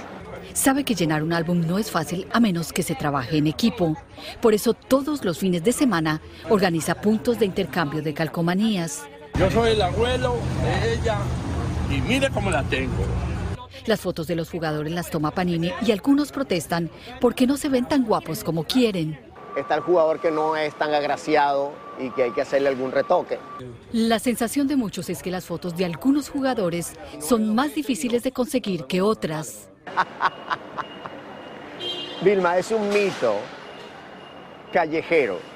Sabe 0.54 0.86
que 0.86 0.96
llenar 0.96 1.22
un 1.22 1.34
álbum 1.34 1.60
no 1.60 1.78
es 1.78 1.92
fácil 1.92 2.28
a 2.32 2.40
menos 2.40 2.72
que 2.72 2.84
se 2.84 2.96
trabaje 2.96 3.38
en 3.38 3.48
equipo. 3.48 3.98
Por 4.42 4.54
eso 4.54 4.74
todos 4.74 5.26
los 5.26 5.38
fines 5.38 5.66
de 5.66 5.74
semana 5.74 6.22
organiza 6.50 6.96
puntos 6.96 7.40
de 7.40 7.46
intercambio 7.46 8.02
de 8.02 8.14
calcomanías. 8.14 9.04
Yo 9.38 9.52
soy 9.52 9.72
el 9.72 9.82
abuelo 9.82 10.38
de 10.64 10.94
ella 10.94 11.18
y 11.90 12.00
mire 12.02 12.30
cómo 12.30 12.50
la 12.50 12.64
tengo. 12.64 13.31
Las 13.86 14.02
fotos 14.02 14.28
de 14.28 14.36
los 14.36 14.50
jugadores 14.50 14.94
las 14.94 15.10
toma 15.10 15.32
Panini 15.32 15.72
y 15.86 15.92
algunos 15.92 16.32
protestan 16.32 16.90
porque 17.20 17.48
no 17.48 17.58
se 17.58 17.70
ven 17.70 17.88
tan 17.88 18.06
guapos 18.06 18.44
como 18.44 18.64
quieren. 18.64 19.20
Está 19.58 19.76
el 19.76 19.82
jugador 19.82 20.22
que 20.22 20.32
no 20.32 20.56
es 20.56 20.74
tan 20.76 20.94
agraciado 20.94 21.74
y 22.00 22.10
que 22.12 22.24
hay 22.24 22.32
que 22.32 22.42
hacerle 22.42 22.70
algún 22.70 22.92
retoque. 22.92 23.38
La 23.92 24.20
sensación 24.20 24.68
de 24.68 24.78
muchos 24.78 25.10
es 25.10 25.22
que 25.22 25.32
las 25.32 25.46
fotos 25.46 25.76
de 25.76 25.86
algunos 25.86 26.30
jugadores 26.30 26.94
son 27.20 27.54
más 27.54 27.76
difíciles 27.76 28.24
de 28.24 28.32
conseguir 28.32 28.86
que 28.86 29.02
otras. 29.02 29.70
Vilma, 32.22 32.58
es 32.58 32.72
un 32.72 32.88
mito 32.90 33.36
callejero. 34.72 35.51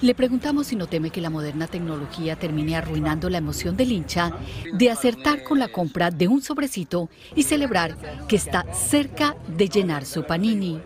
Le 0.00 0.14
preguntamos 0.14 0.68
si 0.68 0.76
no 0.76 0.86
teme 0.86 1.10
que 1.10 1.20
la 1.20 1.28
moderna 1.28 1.66
tecnología 1.66 2.36
termine 2.36 2.76
arruinando 2.76 3.28
la 3.28 3.38
emoción 3.38 3.76
del 3.76 3.90
hincha 3.90 4.30
de 4.72 4.92
acertar 4.92 5.42
con 5.42 5.58
la 5.58 5.66
compra 5.66 6.12
de 6.12 6.28
un 6.28 6.40
sobrecito 6.40 7.08
y 7.34 7.42
celebrar 7.42 7.96
que 8.28 8.36
está 8.36 8.64
cerca 8.72 9.34
de 9.48 9.68
llenar 9.68 10.04
su 10.04 10.24
panini. 10.24 10.80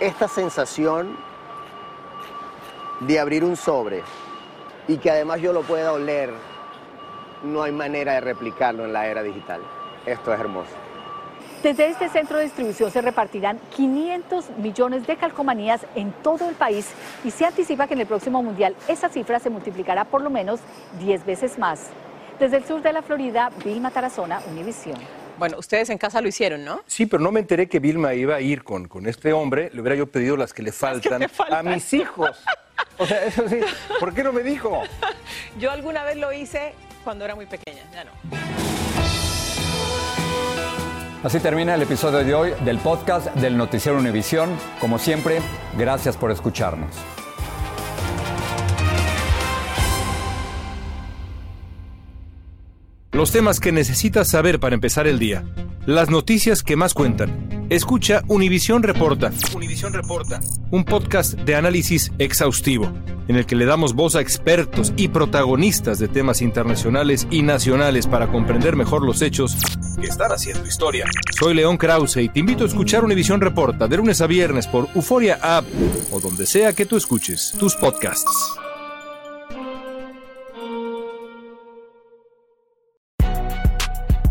Esta 0.00 0.28
sensación 0.28 1.16
de 3.00 3.18
abrir 3.18 3.42
un 3.42 3.56
sobre 3.56 4.02
y 4.86 4.98
que 4.98 5.10
además 5.10 5.40
yo 5.40 5.54
lo 5.54 5.62
pueda 5.62 5.94
oler, 5.94 6.30
no 7.44 7.62
hay 7.62 7.72
manera 7.72 8.14
de 8.14 8.20
replicarlo 8.20 8.84
en 8.84 8.92
la 8.92 9.06
era 9.06 9.22
digital. 9.22 9.62
Esto 10.04 10.34
es 10.34 10.40
hermoso. 10.40 10.87
Desde 11.62 11.88
este 11.88 12.08
centro 12.08 12.38
de 12.38 12.44
distribución 12.44 12.92
se 12.92 13.02
repartirán 13.02 13.58
500 13.74 14.50
millones 14.58 15.08
de 15.08 15.16
calcomanías 15.16 15.80
en 15.96 16.12
todo 16.12 16.48
el 16.48 16.54
país 16.54 16.86
y 17.24 17.32
se 17.32 17.46
anticipa 17.46 17.88
que 17.88 17.94
en 17.94 18.00
el 18.00 18.06
próximo 18.06 18.44
mundial 18.44 18.76
esa 18.86 19.08
cifra 19.08 19.40
se 19.40 19.50
multiplicará 19.50 20.04
por 20.04 20.22
lo 20.22 20.30
menos 20.30 20.60
10 21.00 21.26
veces 21.26 21.58
más. 21.58 21.88
Desde 22.38 22.58
el 22.58 22.64
sur 22.64 22.80
de 22.80 22.92
la 22.92 23.02
Florida, 23.02 23.50
Vilma 23.64 23.90
Tarazona, 23.90 24.40
Univisión. 24.48 24.98
Bueno, 25.36 25.58
ustedes 25.58 25.90
en 25.90 25.98
casa 25.98 26.20
lo 26.20 26.28
hicieron, 26.28 26.64
¿no? 26.64 26.80
Sí, 26.86 27.06
pero 27.06 27.20
no 27.20 27.32
me 27.32 27.40
enteré 27.40 27.68
que 27.68 27.80
Vilma 27.80 28.14
iba 28.14 28.36
a 28.36 28.40
ir 28.40 28.62
con, 28.62 28.86
con 28.86 29.06
este 29.08 29.32
hombre. 29.32 29.70
Le 29.72 29.80
hubiera 29.80 29.96
yo 29.96 30.06
pedido 30.06 30.36
las 30.36 30.54
que 30.54 30.62
le 30.62 30.70
faltan, 30.70 31.26
a 31.50 31.62
mis 31.64 31.92
hijos. 31.92 32.38
O 32.98 33.06
sea, 33.06 33.24
eso 33.24 33.48
sí, 33.48 33.60
¿por 33.98 34.14
qué 34.14 34.22
no 34.22 34.32
me 34.32 34.42
dijo? 34.42 34.82
Yo 35.58 35.72
alguna 35.72 36.04
vez 36.04 36.16
lo 36.16 36.32
hice 36.32 36.74
cuando 37.02 37.24
era 37.24 37.34
muy 37.34 37.46
pequeña, 37.46 37.82
ya 37.92 38.04
no. 38.04 38.57
Así 41.22 41.40
termina 41.40 41.74
el 41.74 41.82
episodio 41.82 42.20
de 42.20 42.32
hoy 42.32 42.52
del 42.64 42.78
podcast 42.78 43.34
del 43.34 43.56
Noticiero 43.56 43.98
Univisión. 43.98 44.50
Como 44.80 45.00
siempre, 45.00 45.40
gracias 45.76 46.16
por 46.16 46.30
escucharnos. 46.30 46.94
Los 53.10 53.32
temas 53.32 53.58
que 53.58 53.72
necesitas 53.72 54.28
saber 54.28 54.60
para 54.60 54.76
empezar 54.76 55.08
el 55.08 55.18
día. 55.18 55.42
Las 55.86 56.08
noticias 56.08 56.62
que 56.62 56.76
más 56.76 56.94
cuentan. 56.94 57.57
Escucha 57.70 58.22
Univisión 58.28 58.82
Reporta. 58.82 59.30
Univisión 59.54 59.92
Reporta. 59.92 60.40
Un 60.70 60.84
podcast 60.84 61.34
de 61.34 61.54
análisis 61.54 62.10
exhaustivo, 62.18 62.90
en 63.28 63.36
el 63.36 63.44
que 63.44 63.56
le 63.56 63.66
damos 63.66 63.92
voz 63.92 64.16
a 64.16 64.22
expertos 64.22 64.94
y 64.96 65.08
protagonistas 65.08 65.98
de 65.98 66.08
temas 66.08 66.40
internacionales 66.40 67.28
y 67.30 67.42
nacionales 67.42 68.06
para 68.06 68.28
comprender 68.28 68.74
mejor 68.74 69.04
los 69.04 69.20
hechos 69.20 69.54
que 70.00 70.06
están 70.06 70.32
haciendo 70.32 70.66
historia. 70.66 71.04
Soy 71.38 71.52
León 71.52 71.76
Krause 71.76 72.16
y 72.16 72.30
te 72.30 72.40
invito 72.40 72.64
a 72.64 72.68
escuchar 72.68 73.04
Univisión 73.04 73.38
Reporta 73.38 73.86
de 73.86 73.98
lunes 73.98 74.22
a 74.22 74.26
viernes 74.26 74.66
por 74.66 74.88
Euforia 74.94 75.38
App 75.42 75.66
o 76.10 76.20
donde 76.20 76.46
sea 76.46 76.72
que 76.72 76.86
tú 76.86 76.96
escuches 76.96 77.54
tus 77.60 77.74
podcasts. 77.74 78.54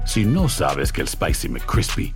Si 0.05 0.25
no 0.25 0.49
sabes 0.49 0.91
que 0.91 1.01
el 1.01 1.07
Spicy 1.07 1.49
McCrispy 1.49 2.15